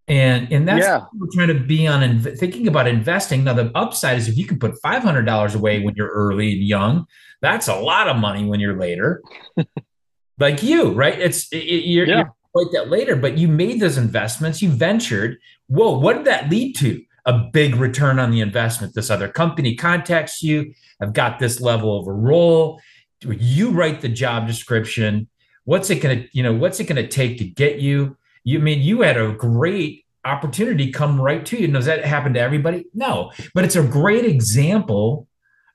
And 0.08 0.52
and 0.52 0.68
that's 0.68 0.86
yeah. 0.86 1.04
we're 1.18 1.26
trying 1.32 1.48
to 1.48 1.66
be 1.66 1.86
on 1.88 2.04
and 2.04 2.22
thinking 2.22 2.68
about 2.68 2.86
investing. 2.86 3.42
Now 3.42 3.54
the 3.54 3.72
upside 3.74 4.18
is 4.18 4.28
if 4.28 4.38
you 4.38 4.46
can 4.46 4.58
put 4.58 4.80
$500 4.80 5.54
away 5.54 5.82
when 5.82 5.96
you're 5.96 6.08
early 6.08 6.52
and 6.52 6.62
young, 6.62 7.06
that's 7.42 7.66
a 7.66 7.74
lot 7.74 8.08
of 8.08 8.16
money 8.16 8.44
when 8.44 8.60
you're 8.60 8.78
later. 8.78 9.22
like 10.38 10.62
you, 10.62 10.92
right? 10.92 11.18
It's 11.18 11.52
it, 11.52 11.64
you're, 11.86 12.06
yeah. 12.06 12.16
you're 12.18 12.34
quite 12.52 12.72
that 12.72 12.88
later, 12.88 13.16
but 13.16 13.36
you 13.36 13.48
made 13.48 13.80
those 13.80 13.98
investments, 13.98 14.62
you 14.62 14.70
ventured. 14.70 15.38
Whoa, 15.66 15.98
what 15.98 16.16
did 16.18 16.26
that 16.26 16.50
lead 16.50 16.74
to? 16.76 17.02
A 17.24 17.50
big 17.52 17.74
return 17.74 18.20
on 18.20 18.30
the 18.30 18.40
investment. 18.40 18.94
This 18.94 19.10
other 19.10 19.28
company 19.28 19.74
contacts 19.74 20.40
you. 20.40 20.72
I've 21.00 21.14
got 21.14 21.40
this 21.40 21.60
level 21.60 21.98
of 21.98 22.06
a 22.06 22.12
role. 22.12 22.80
You 23.22 23.70
write 23.70 24.00
the 24.00 24.08
job 24.08 24.46
description. 24.46 25.28
What's 25.64 25.90
it 25.90 25.96
gonna, 25.96 26.24
you 26.32 26.42
know, 26.42 26.54
what's 26.54 26.80
it 26.80 26.84
gonna 26.84 27.06
take 27.06 27.38
to 27.38 27.44
get 27.44 27.80
you? 27.80 28.16
You 28.44 28.58
I 28.58 28.62
mean 28.62 28.80
you 28.80 29.02
had 29.02 29.16
a 29.16 29.32
great 29.32 30.04
opportunity 30.24 30.90
come 30.90 31.20
right 31.20 31.44
to 31.46 31.60
you. 31.60 31.68
Does 31.68 31.86
that 31.86 32.04
happen 32.04 32.34
to 32.34 32.40
everybody? 32.40 32.86
No, 32.94 33.32
but 33.54 33.64
it's 33.64 33.76
a 33.76 33.82
great 33.82 34.24
example 34.24 35.28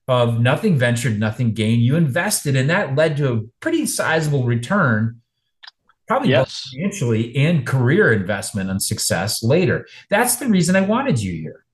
of 0.07 0.39
nothing 0.39 0.77
ventured, 0.77 1.19
nothing 1.19 1.53
gained. 1.53 1.81
You 1.81 1.95
invested, 1.95 2.55
and 2.55 2.69
that 2.69 2.95
led 2.95 3.17
to 3.17 3.33
a 3.33 3.41
pretty 3.59 3.85
sizable 3.85 4.43
return 4.43 5.21
probably 6.11 6.29
yes. 6.29 6.67
financially 6.73 7.33
and 7.37 7.65
career 7.65 8.11
investment 8.11 8.69
and 8.69 8.83
success 8.83 9.41
later. 9.41 9.87
That's 10.09 10.35
the 10.35 10.47
reason 10.47 10.75
I 10.75 10.81
wanted 10.81 11.21
you 11.21 11.31
here. 11.31 11.65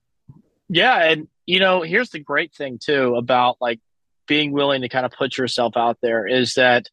Yeah, 0.68 1.02
and 1.10 1.26
you 1.46 1.58
know, 1.58 1.82
here's 1.82 2.10
the 2.10 2.20
great 2.20 2.54
thing 2.54 2.78
too 2.78 3.16
about 3.16 3.56
like 3.60 3.80
being 4.28 4.52
willing 4.52 4.82
to 4.82 4.88
kind 4.88 5.06
of 5.06 5.12
put 5.12 5.36
yourself 5.36 5.76
out 5.76 5.98
there 6.02 6.26
is 6.26 6.54
that 6.54 6.86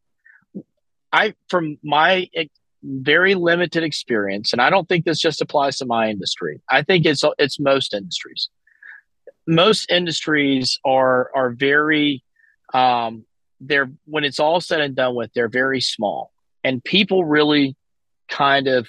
I 1.14 1.36
from 1.50 1.78
my 1.84 2.30
very 2.84 3.36
limited 3.36 3.84
experience 3.84 4.54
and 4.54 4.62
I 4.62 4.70
don't 4.70 4.88
think 4.88 5.06
this 5.06 5.20
just 5.20 5.42
applies 5.42 5.78
to 5.78 5.86
my 5.86 6.10
industry. 6.10 6.62
I 6.70 6.82
think 6.84 7.06
it's 7.06 7.24
it's 7.38 7.60
most 7.60 7.94
industries. 7.94 8.50
Most 9.48 9.92
industries 9.92 10.80
are 10.86 11.30
are 11.36 11.52
very 11.52 12.24
um 12.74 13.26
they're 13.60 13.92
when 14.06 14.24
it's 14.24 14.40
all 14.40 14.62
said 14.62 14.82
and 14.82 14.96
done 14.96 15.16
with 15.16 15.32
they're 15.34 15.50
very 15.50 15.82
small 15.82 16.32
and 16.64 16.84
people 16.84 17.26
really 17.26 17.76
kind 18.30 18.68
of 18.68 18.88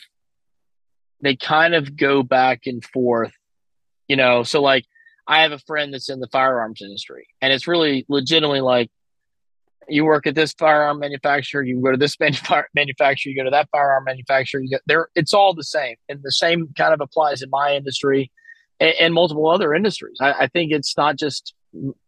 they 1.23 1.37
kind 1.37 1.75
of 1.75 1.97
go 1.97 2.23
back 2.23 2.63
and 2.67 2.85
forth 2.85 3.33
You 4.09 4.17
know, 4.17 4.43
so 4.45 4.63
like 4.63 4.85
I 5.29 5.43
have 5.43 5.53
a 5.53 5.59
friend 5.59 5.93
that's 5.93 6.09
in 6.09 6.21
the 6.21 6.29
firearms 6.29 6.83
industry, 6.83 7.27
and 7.41 7.53
it's 7.53 7.67
really 7.67 8.07
legitimately 8.09 8.61
like 8.61 8.91
you 9.89 10.05
work 10.05 10.27
at 10.27 10.35
this 10.35 10.53
firearm 10.53 10.99
manufacturer, 10.99 11.63
you 11.63 11.81
go 11.81 11.93
to 11.93 11.97
this 11.97 12.19
manufacturer, 12.75 13.31
you 13.31 13.37
go 13.37 13.45
to 13.45 13.51
that 13.51 13.69
firearm 13.71 14.05
manufacturer. 14.05 14.61
You 14.61 14.69
get 14.69 14.83
there. 14.87 15.09
It's 15.15 15.35
all 15.35 15.55
the 15.55 15.65
same, 15.65 15.97
and 16.09 16.21
the 16.23 16.33
same 16.33 16.73
kind 16.77 16.95
of 16.95 17.01
applies 17.01 17.43
in 17.43 17.51
my 17.51 17.75
industry 17.75 18.31
and, 18.81 18.95
and 19.01 19.15
multiple 19.15 19.49
other 19.49 19.75
industries. 19.75 20.19
I, 20.21 20.33
I 20.33 20.47
think 20.49 20.73
it's 20.73 20.97
not 20.97 21.17
just 21.17 21.55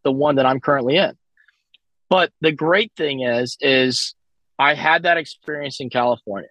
the 0.05 0.13
one 0.13 0.37
that 0.37 0.47
I'm 0.47 0.61
currently 0.61 0.97
in. 0.97 1.17
But 2.09 2.33
the 2.41 2.53
great 2.53 2.93
thing 2.97 3.21
is, 3.21 3.57
is 3.61 4.15
I 4.59 4.75
had 4.75 5.03
that 5.03 5.19
experience 5.19 5.81
in 5.81 5.91
California. 5.91 6.49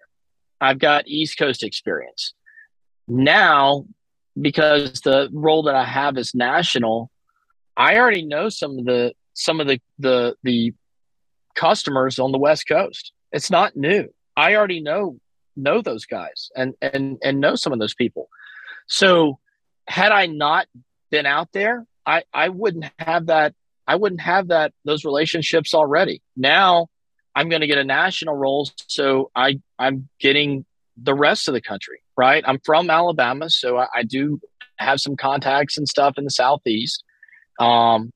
I've 0.60 0.78
got 0.78 1.08
East 1.08 1.38
Coast 1.38 1.62
experience. 1.62 2.32
Now, 3.06 3.86
because 4.40 5.00
the 5.00 5.28
role 5.32 5.64
that 5.64 5.74
I 5.74 5.84
have 5.84 6.16
is 6.16 6.34
national, 6.34 7.10
I 7.76 7.96
already 7.98 8.24
know 8.24 8.48
some 8.48 8.78
of 8.78 8.84
the 8.84 9.14
some 9.34 9.60
of 9.60 9.66
the 9.66 9.80
the 9.98 10.36
the 10.42 10.74
customers 11.54 12.18
on 12.18 12.32
the 12.32 12.38
West 12.38 12.68
Coast. 12.68 13.12
It's 13.32 13.50
not 13.50 13.76
new. 13.76 14.08
I 14.36 14.54
already 14.54 14.80
know 14.80 15.18
know 15.56 15.82
those 15.82 16.06
guys 16.06 16.50
and 16.56 16.74
and 16.80 17.18
and 17.22 17.40
know 17.40 17.56
some 17.56 17.72
of 17.72 17.78
those 17.78 17.94
people. 17.94 18.28
So 18.86 19.38
had 19.86 20.12
I 20.12 20.26
not 20.26 20.66
been 21.10 21.26
out 21.26 21.52
there, 21.52 21.86
I 22.06 22.22
I 22.32 22.48
wouldn't 22.48 22.86
have 22.98 23.26
that 23.26 23.54
I 23.86 23.96
wouldn't 23.96 24.20
have 24.20 24.48
that 24.48 24.72
those 24.84 25.04
relationships 25.04 25.74
already. 25.74 26.22
Now 26.36 26.88
I'm 27.34 27.48
going 27.48 27.60
to 27.60 27.66
get 27.66 27.78
a 27.78 27.84
national 27.84 28.34
role, 28.34 28.68
so 28.86 29.30
I 29.34 29.60
I'm 29.78 30.08
getting 30.20 30.64
the 30.96 31.14
rest 31.14 31.48
of 31.48 31.54
the 31.54 31.60
country. 31.60 32.00
Right, 32.18 32.42
I'm 32.44 32.58
from 32.64 32.90
Alabama, 32.90 33.48
so 33.48 33.78
I, 33.78 33.86
I 33.94 34.02
do 34.02 34.40
have 34.76 35.00
some 35.00 35.16
contacts 35.16 35.78
and 35.78 35.88
stuff 35.88 36.18
in 36.18 36.24
the 36.24 36.30
southeast. 36.30 37.04
Um, 37.60 38.12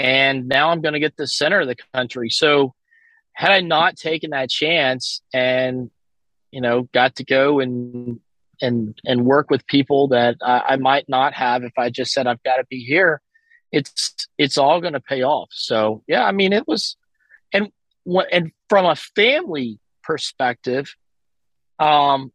and 0.00 0.48
now 0.48 0.70
I'm 0.70 0.80
going 0.80 0.94
to 0.94 1.00
get 1.00 1.16
the 1.16 1.28
center 1.28 1.60
of 1.60 1.68
the 1.68 1.76
country. 1.94 2.28
So 2.28 2.74
had 3.34 3.52
I 3.52 3.60
not 3.60 3.96
taken 3.96 4.30
that 4.30 4.50
chance 4.50 5.22
and 5.32 5.90
you 6.50 6.60
know 6.60 6.88
got 6.92 7.16
to 7.16 7.24
go 7.24 7.60
and 7.60 8.18
and 8.60 8.98
and 9.04 9.24
work 9.24 9.50
with 9.50 9.66
people 9.66 10.08
that 10.08 10.36
I, 10.42 10.62
I 10.70 10.76
might 10.76 11.08
not 11.08 11.34
have 11.34 11.62
if 11.62 11.72
I 11.78 11.90
just 11.90 12.12
said 12.12 12.26
I've 12.26 12.42
got 12.42 12.56
to 12.56 12.64
be 12.68 12.80
here, 12.80 13.20
it's 13.70 14.26
it's 14.38 14.58
all 14.58 14.80
going 14.80 14.94
to 14.94 15.00
pay 15.00 15.22
off. 15.22 15.50
So 15.52 16.02
yeah, 16.08 16.24
I 16.24 16.32
mean 16.32 16.52
it 16.52 16.66
was, 16.66 16.96
and 17.52 17.70
and 18.32 18.50
from 18.68 18.86
a 18.86 18.96
family 18.96 19.78
perspective, 20.02 20.94
um, 21.78 22.32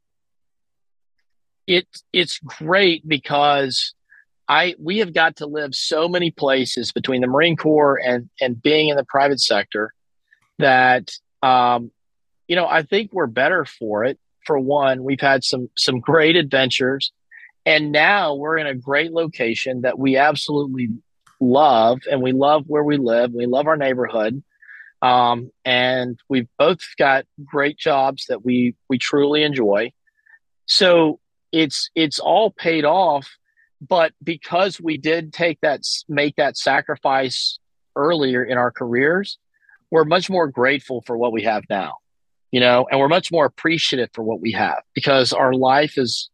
it 1.67 1.87
it's 2.11 2.39
great 2.39 3.07
because 3.07 3.93
I 4.51 4.75
we 4.77 4.97
have 4.97 5.13
got 5.13 5.37
to 5.37 5.45
live 5.45 5.73
so 5.73 6.09
many 6.09 6.29
places 6.29 6.91
between 6.91 7.21
the 7.21 7.27
Marine 7.27 7.55
Corps 7.55 7.97
and 7.97 8.29
and 8.41 8.61
being 8.61 8.89
in 8.89 8.97
the 8.97 9.05
private 9.05 9.39
sector 9.39 9.93
that 10.59 11.09
um, 11.41 11.91
you 12.49 12.57
know 12.57 12.67
I 12.67 12.83
think 12.83 13.11
we're 13.13 13.27
better 13.27 13.63
for 13.63 14.03
it. 14.03 14.19
For 14.45 14.59
one, 14.59 15.05
we've 15.05 15.21
had 15.21 15.45
some 15.45 15.69
some 15.77 16.01
great 16.01 16.35
adventures, 16.35 17.13
and 17.65 17.93
now 17.93 18.35
we're 18.35 18.57
in 18.57 18.67
a 18.67 18.75
great 18.75 19.13
location 19.13 19.81
that 19.83 19.97
we 19.97 20.17
absolutely 20.17 20.89
love, 21.39 22.01
and 22.11 22.21
we 22.21 22.33
love 22.33 22.65
where 22.67 22.83
we 22.83 22.97
live. 22.97 23.31
We 23.33 23.45
love 23.45 23.67
our 23.67 23.77
neighborhood, 23.77 24.43
um, 25.01 25.49
and 25.63 26.19
we've 26.27 26.49
both 26.59 26.81
got 26.97 27.25
great 27.45 27.77
jobs 27.77 28.25
that 28.27 28.43
we 28.43 28.75
we 28.89 28.97
truly 28.97 29.43
enjoy. 29.43 29.93
So 30.65 31.20
it's 31.51 31.89
it's 31.95 32.19
all 32.19 32.51
paid 32.51 32.85
off, 32.85 33.37
but 33.81 34.13
because 34.23 34.79
we 34.79 34.97
did 34.97 35.33
take 35.33 35.59
that 35.61 35.81
make 36.07 36.35
that 36.35 36.57
sacrifice 36.57 37.59
earlier 37.95 38.43
in 38.43 38.57
our 38.57 38.71
careers, 38.71 39.37
we're 39.89 40.05
much 40.05 40.29
more 40.29 40.47
grateful 40.47 41.03
for 41.05 41.17
what 41.17 41.33
we 41.33 41.43
have 41.43 41.63
now, 41.69 41.95
you 42.51 42.59
know, 42.59 42.87
and 42.89 42.99
we're 42.99 43.09
much 43.09 43.31
more 43.31 43.45
appreciative 43.45 44.09
for 44.13 44.23
what 44.23 44.39
we 44.39 44.51
have 44.53 44.81
because 44.93 45.33
our 45.33 45.53
life 45.53 45.97
is 45.97 46.29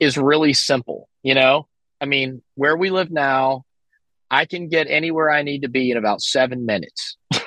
is 0.00 0.16
really 0.16 0.52
simple, 0.52 1.08
you 1.22 1.34
know. 1.34 1.68
I 2.00 2.04
mean, 2.04 2.42
where 2.56 2.76
we 2.76 2.90
live 2.90 3.10
now, 3.10 3.64
I 4.30 4.46
can 4.46 4.68
get 4.68 4.88
anywhere 4.88 5.30
I 5.30 5.42
need 5.42 5.62
to 5.62 5.68
be 5.68 5.90
in 5.90 5.96
about 5.96 6.20
seven 6.20 6.66
minutes. 6.66 7.16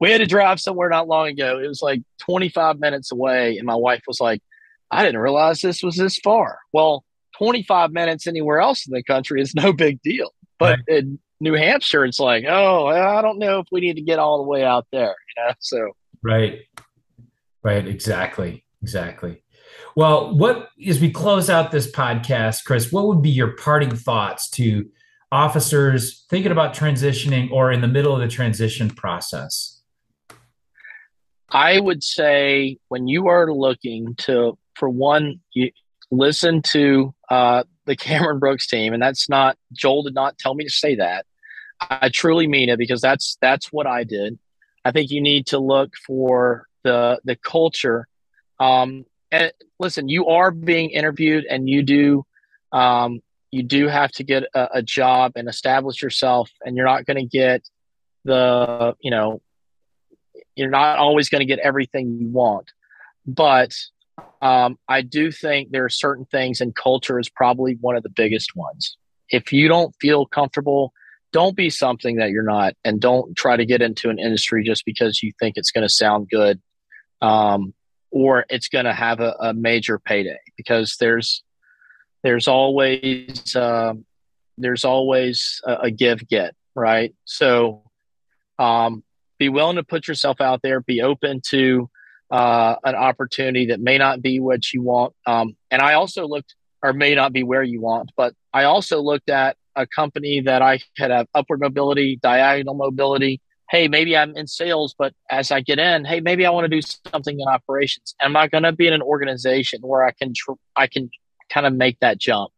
we 0.00 0.10
had 0.10 0.18
to 0.18 0.26
drive 0.26 0.60
somewhere 0.60 0.88
not 0.88 1.08
long 1.08 1.28
ago. 1.28 1.58
It 1.58 1.66
was 1.66 1.82
like 1.82 2.02
25 2.18 2.78
minutes 2.78 3.10
away. 3.10 3.58
And 3.58 3.66
my 3.66 3.74
wife 3.74 4.02
was 4.06 4.20
like, 4.20 4.40
I 4.90 5.04
didn't 5.04 5.20
realize 5.20 5.60
this 5.60 5.82
was 5.82 5.96
this 5.96 6.18
far. 6.18 6.58
Well, 6.72 7.04
25 7.38 7.92
minutes 7.92 8.26
anywhere 8.26 8.60
else 8.60 8.86
in 8.86 8.92
the 8.92 9.02
country 9.02 9.40
is 9.40 9.54
no 9.54 9.72
big 9.72 10.02
deal. 10.02 10.30
But 10.58 10.80
right. 10.88 10.98
in 10.98 11.18
New 11.40 11.54
Hampshire, 11.54 12.04
it's 12.04 12.20
like, 12.20 12.44
oh, 12.46 12.86
I 12.86 13.22
don't 13.22 13.38
know 13.38 13.60
if 13.60 13.66
we 13.72 13.80
need 13.80 13.94
to 13.94 14.02
get 14.02 14.18
all 14.18 14.38
the 14.38 14.48
way 14.48 14.64
out 14.64 14.86
there, 14.92 15.14
you 15.36 15.42
know? 15.42 15.52
So, 15.60 15.92
right. 16.22 16.60
Right. 17.62 17.86
Exactly. 17.86 18.64
Exactly. 18.82 19.42
Well, 19.96 20.34
what 20.34 20.70
as 20.86 21.00
we 21.00 21.10
close 21.10 21.50
out 21.50 21.70
this 21.70 21.90
podcast, 21.90 22.64
Chris, 22.64 22.92
what 22.92 23.06
would 23.06 23.22
be 23.22 23.30
your 23.30 23.56
parting 23.56 23.94
thoughts 23.94 24.48
to 24.50 24.88
officers 25.32 26.24
thinking 26.30 26.52
about 26.52 26.74
transitioning 26.74 27.50
or 27.50 27.72
in 27.72 27.80
the 27.80 27.88
middle 27.88 28.14
of 28.14 28.20
the 28.20 28.28
transition 28.28 28.90
process? 28.90 29.82
I 31.50 31.80
would 31.80 32.04
say 32.04 32.78
when 32.88 33.08
you 33.08 33.26
are 33.28 33.52
looking 33.52 34.14
to, 34.18 34.56
for 34.80 34.88
one, 34.88 35.40
you 35.52 35.70
listen 36.10 36.62
to 36.62 37.14
uh, 37.30 37.62
the 37.84 37.94
Cameron 37.96 38.40
Brooks 38.40 38.66
team, 38.66 38.92
and 38.92 39.02
that's 39.02 39.28
not 39.28 39.56
Joel 39.72 40.02
did 40.02 40.14
not 40.14 40.38
tell 40.38 40.54
me 40.54 40.64
to 40.64 40.70
say 40.70 40.96
that. 40.96 41.26
I 41.88 42.08
truly 42.08 42.48
mean 42.48 42.68
it 42.68 42.78
because 42.78 43.00
that's 43.00 43.38
that's 43.40 43.72
what 43.72 43.86
I 43.86 44.02
did. 44.04 44.38
I 44.84 44.90
think 44.90 45.10
you 45.10 45.20
need 45.20 45.46
to 45.48 45.58
look 45.58 45.92
for 46.06 46.66
the 46.82 47.20
the 47.24 47.36
culture. 47.36 48.08
Um, 48.58 49.04
and 49.30 49.52
listen, 49.78 50.08
you 50.08 50.26
are 50.26 50.50
being 50.50 50.90
interviewed, 50.90 51.44
and 51.44 51.68
you 51.68 51.82
do 51.82 52.24
um, 52.72 53.20
you 53.50 53.62
do 53.62 53.88
have 53.88 54.12
to 54.12 54.24
get 54.24 54.44
a, 54.54 54.68
a 54.74 54.82
job 54.82 55.32
and 55.36 55.48
establish 55.48 56.02
yourself 56.02 56.50
and 56.64 56.76
you're 56.76 56.86
not 56.86 57.04
going 57.04 57.16
to 57.16 57.24
get 57.38 57.68
the 58.24 58.94
you 59.00 59.10
know 59.10 59.40
you're 60.54 60.70
not 60.70 60.98
always 60.98 61.28
going 61.28 61.40
to 61.40 61.46
get 61.46 61.58
everything 61.58 62.18
you 62.20 62.28
want 62.28 62.70
but 63.26 63.74
um, 64.42 64.78
i 64.88 65.02
do 65.02 65.30
think 65.30 65.70
there 65.70 65.84
are 65.84 65.90
certain 65.90 66.24
things 66.26 66.60
and 66.60 66.74
culture 66.74 67.18
is 67.18 67.28
probably 67.28 67.76
one 67.80 67.96
of 67.96 68.02
the 68.02 68.10
biggest 68.10 68.56
ones. 68.56 68.96
If 69.28 69.52
you 69.52 69.68
don't 69.68 69.94
feel 70.00 70.26
comfortable 70.26 70.92
don't 71.32 71.56
be 71.56 71.70
something 71.70 72.16
that 72.16 72.30
you're 72.30 72.42
not 72.42 72.74
and 72.84 73.00
don't 73.00 73.36
try 73.36 73.56
to 73.56 73.64
get 73.64 73.82
into 73.82 74.10
an 74.10 74.18
industry 74.18 74.64
just 74.64 74.84
because 74.84 75.22
you 75.22 75.32
think 75.38 75.56
it's 75.56 75.70
going 75.70 75.86
to 75.86 75.88
sound 75.88 76.28
good 76.28 76.60
um, 77.22 77.72
or 78.10 78.44
it's 78.48 78.68
going 78.68 78.84
to 78.84 78.92
have 78.92 79.20
a, 79.20 79.36
a 79.40 79.54
major 79.54 79.98
payday 79.98 80.38
because 80.56 80.96
there's 80.98 81.42
there's 82.22 82.48
always 82.48 83.54
uh, 83.56 83.94
there's 84.58 84.84
always 84.84 85.60
a, 85.64 85.74
a, 85.74 85.90
give 85.90 86.26
get 86.28 86.54
right? 86.74 87.14
So 87.24 87.82
um, 88.58 89.02
be 89.38 89.48
willing 89.48 89.76
to 89.76 89.82
put 89.82 90.08
yourself 90.08 90.40
out 90.40 90.60
there 90.62 90.80
be 90.80 91.02
open 91.02 91.40
to 91.48 91.88
uh, 92.30 92.76
an 92.84 92.94
opportunity 92.94 93.66
that 93.66 93.80
may 93.80 93.98
not 93.98 94.22
be 94.22 94.40
what 94.40 94.72
you 94.72 94.82
want 94.82 95.14
um, 95.26 95.56
and 95.70 95.82
i 95.82 95.94
also 95.94 96.26
looked 96.26 96.54
or 96.82 96.92
may 96.92 97.14
not 97.14 97.32
be 97.32 97.42
where 97.42 97.62
you 97.62 97.80
want 97.80 98.10
but 98.16 98.34
i 98.52 98.64
also 98.64 99.00
looked 99.00 99.30
at 99.30 99.56
a 99.76 99.86
company 99.86 100.40
that 100.40 100.62
i 100.62 100.78
could 100.96 101.10
have 101.10 101.26
upward 101.34 101.60
mobility 101.60 102.18
diagonal 102.22 102.74
mobility 102.74 103.40
hey 103.70 103.88
maybe 103.88 104.16
i'm 104.16 104.36
in 104.36 104.46
sales 104.46 104.94
but 104.98 105.12
as 105.30 105.50
i 105.50 105.60
get 105.60 105.78
in 105.78 106.04
hey 106.04 106.20
maybe 106.20 106.46
i 106.46 106.50
want 106.50 106.64
to 106.64 106.68
do 106.68 106.86
something 107.12 107.38
in 107.38 107.48
operations 107.48 108.14
am 108.20 108.36
i 108.36 108.46
going 108.46 108.64
to 108.64 108.72
be 108.72 108.86
in 108.86 108.92
an 108.92 109.02
organization 109.02 109.80
where 109.82 110.04
i 110.04 110.10
can 110.12 110.32
tr- 110.34 110.52
i 110.76 110.86
can 110.86 111.10
kind 111.50 111.66
of 111.66 111.74
make 111.74 111.98
that 112.00 112.18
jump. 112.18 112.52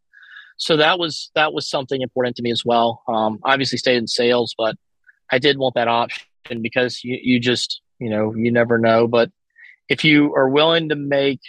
So 0.59 0.77
that 0.77 0.99
was 0.99 1.31
that 1.35 1.53
was 1.53 1.69
something 1.69 2.03
important 2.03 2.37
to 2.37 2.43
me 2.43 2.53
as 2.53 2.65
well. 2.65 3.03
Um, 3.09 3.41
obviously, 3.43 3.79
stayed 3.79 3.97
in 3.97 4.07
sales, 4.07 4.55
but 4.57 4.77
I 5.31 5.39
did 5.39 5.59
want 5.59 5.75
that 5.75 5.89
option 5.89 6.61
because 6.61 7.03
you 7.03 7.19
you 7.21 7.41
just 7.41 7.81
you 7.99 8.11
know 8.11 8.35
you 8.37 8.53
never 8.53 8.79
know. 8.79 9.09
But 9.09 9.31
if 9.93 10.05
you 10.05 10.35
are 10.35 10.49
willing 10.49 10.89
to 10.89 10.97
make, 10.97 11.41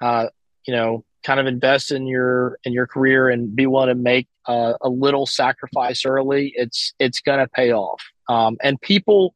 uh, 0.00 0.26
you 0.66 0.74
know, 0.74 1.04
kind 1.24 1.40
of 1.40 1.46
invest 1.46 1.92
in 1.92 2.06
your 2.06 2.58
in 2.64 2.72
your 2.72 2.86
career 2.86 3.28
and 3.28 3.54
be 3.54 3.66
willing 3.66 3.88
to 3.88 3.94
make 3.94 4.28
uh, 4.46 4.74
a 4.80 4.88
little 4.88 5.26
sacrifice 5.26 6.04
early, 6.04 6.52
it's 6.56 6.94
it's 6.98 7.20
going 7.20 7.38
to 7.38 7.48
pay 7.48 7.72
off. 7.72 8.02
Um, 8.28 8.56
and 8.62 8.80
people 8.80 9.34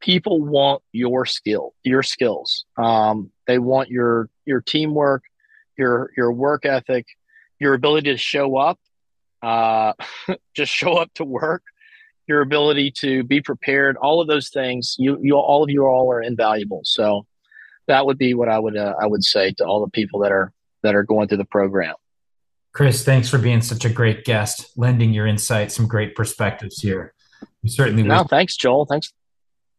people 0.00 0.40
want 0.40 0.82
your 0.92 1.24
skill, 1.24 1.74
your 1.82 2.02
skills. 2.02 2.64
Um, 2.76 3.30
they 3.46 3.58
want 3.58 3.90
your 3.90 4.28
your 4.44 4.60
teamwork 4.60 5.22
your 5.76 6.10
your 6.16 6.32
work 6.32 6.64
ethic, 6.64 7.06
your 7.58 7.74
ability 7.74 8.10
to 8.10 8.16
show 8.16 8.56
up, 8.56 8.78
uh, 9.42 9.92
just 10.54 10.72
show 10.72 10.94
up 10.94 11.12
to 11.14 11.24
work, 11.24 11.62
your 12.26 12.40
ability 12.40 12.90
to 12.90 13.22
be 13.24 13.40
prepared, 13.40 13.96
all 13.96 14.20
of 14.20 14.28
those 14.28 14.50
things. 14.50 14.96
You 14.98 15.18
you 15.22 15.36
all 15.36 15.62
of 15.62 15.70
you 15.70 15.86
all 15.86 16.10
are 16.12 16.22
invaluable. 16.22 16.82
So 16.84 17.26
that 17.86 18.06
would 18.06 18.18
be 18.18 18.34
what 18.34 18.48
I 18.48 18.58
would 18.58 18.76
uh, 18.76 18.94
I 19.00 19.06
would 19.06 19.24
say 19.24 19.52
to 19.58 19.64
all 19.64 19.80
the 19.80 19.90
people 19.90 20.20
that 20.20 20.32
are 20.32 20.52
that 20.82 20.94
are 20.94 21.02
going 21.02 21.28
through 21.28 21.38
the 21.38 21.44
program. 21.44 21.94
Chris, 22.72 23.04
thanks 23.04 23.28
for 23.28 23.38
being 23.38 23.62
such 23.62 23.84
a 23.84 23.88
great 23.88 24.24
guest, 24.24 24.72
lending 24.76 25.12
your 25.12 25.26
insight, 25.26 25.70
some 25.70 25.86
great 25.86 26.16
perspectives 26.16 26.80
here. 26.80 27.14
We 27.62 27.68
certainly 27.68 28.02
no, 28.02 28.18
will. 28.18 28.24
thanks, 28.24 28.56
Joel. 28.56 28.84
Thanks, 28.84 29.12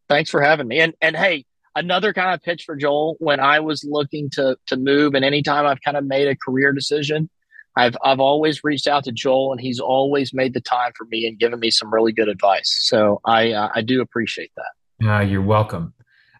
thanks 0.08 0.30
for 0.30 0.40
having 0.40 0.66
me. 0.66 0.80
And 0.80 0.94
and 1.00 1.16
hey, 1.16 1.44
another 1.74 2.12
kind 2.12 2.34
of 2.34 2.42
pitch 2.42 2.64
for 2.64 2.74
Joel 2.74 3.16
when 3.18 3.38
I 3.38 3.60
was 3.60 3.84
looking 3.88 4.30
to 4.30 4.56
to 4.66 4.76
move, 4.76 5.14
and 5.14 5.24
anytime 5.24 5.66
I've 5.66 5.80
kind 5.82 5.96
of 5.96 6.04
made 6.04 6.28
a 6.28 6.36
career 6.36 6.72
decision, 6.72 7.28
I've 7.76 7.96
I've 8.02 8.20
always 8.20 8.64
reached 8.64 8.86
out 8.86 9.04
to 9.04 9.12
Joel, 9.12 9.52
and 9.52 9.60
he's 9.60 9.78
always 9.78 10.32
made 10.32 10.54
the 10.54 10.60
time 10.60 10.92
for 10.96 11.04
me 11.10 11.26
and 11.26 11.38
given 11.38 11.60
me 11.60 11.70
some 11.70 11.92
really 11.92 12.12
good 12.12 12.28
advice. 12.28 12.78
So 12.82 13.20
I 13.24 13.52
uh, 13.52 13.68
I 13.74 13.82
do 13.82 14.00
appreciate 14.00 14.52
that. 14.56 15.06
Uh, 15.06 15.20
you're 15.20 15.42
welcome. 15.42 15.92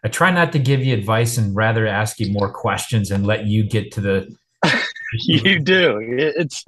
I 0.03 0.09
try 0.09 0.31
not 0.31 0.51
to 0.53 0.59
give 0.59 0.83
you 0.83 0.93
advice 0.93 1.37
and 1.37 1.55
rather 1.55 1.87
ask 1.87 2.19
you 2.19 2.31
more 2.31 2.51
questions 2.51 3.11
and 3.11 3.25
let 3.25 3.45
you 3.45 3.63
get 3.63 3.91
to 3.93 4.01
the 4.01 4.35
you 5.13 5.59
do. 5.59 5.99
It's 6.01 6.63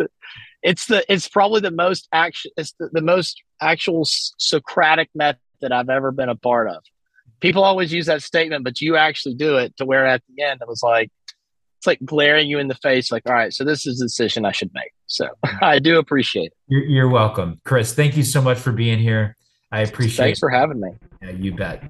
it's 0.62 0.88
the 0.88 1.04
it's 1.12 1.28
probably 1.28 1.62
the 1.62 1.72
most 1.72 2.08
action. 2.12 2.52
It's 2.58 2.74
the, 2.80 2.90
the 2.92 3.02
most 3.02 3.42
actual 3.62 4.04
Socratic 4.06 5.10
method 5.16 5.40
I've 5.72 5.90
ever 5.90 6.12
been 6.12 6.30
a 6.30 6.36
part 6.36 6.70
of. 6.70 6.84
People 7.40 7.64
always 7.64 7.94
use 7.94 8.08
that 8.08 8.22
statement, 8.22 8.64
but 8.64 8.82
you 8.82 8.98
actually 8.98 9.36
do 9.36 9.58
it 9.58 9.76
to 9.78 9.86
where 9.86 10.06
at 10.06 10.22
the 10.28 10.44
end 10.44 10.62
it 10.62 10.68
was 10.68 10.84
like 10.84 11.12
it's 11.80 11.88
like 11.88 12.00
glaring 12.04 12.50
you 12.50 12.60
in 12.60 12.68
the 12.68 12.76
face, 12.76 13.10
like, 13.10 13.24
all 13.26 13.34
right, 13.34 13.54
so 13.54 13.64
this 13.64 13.88
is 13.88 14.00
the 14.00 14.06
decision 14.06 14.44
I 14.44 14.52
should 14.52 14.70
make. 14.74 14.92
So 15.08 15.30
I 15.62 15.80
do 15.80 15.98
appreciate 15.98 16.48
it. 16.48 16.54
You're, 16.68 16.84
you're 16.84 17.10
welcome, 17.10 17.62
Chris. 17.64 17.94
Thank 17.94 18.18
you 18.18 18.24
so 18.24 18.42
much 18.42 18.60
for 18.60 18.74
being 18.74 19.00
here. 19.00 19.38
I 19.72 19.82
appreciate. 19.82 20.26
Thanks 20.26 20.40
for 20.40 20.50
having 20.50 20.82
me. 20.82 20.90
Yeah, 21.22 21.32
you 21.32 21.56
bet. 21.56 21.84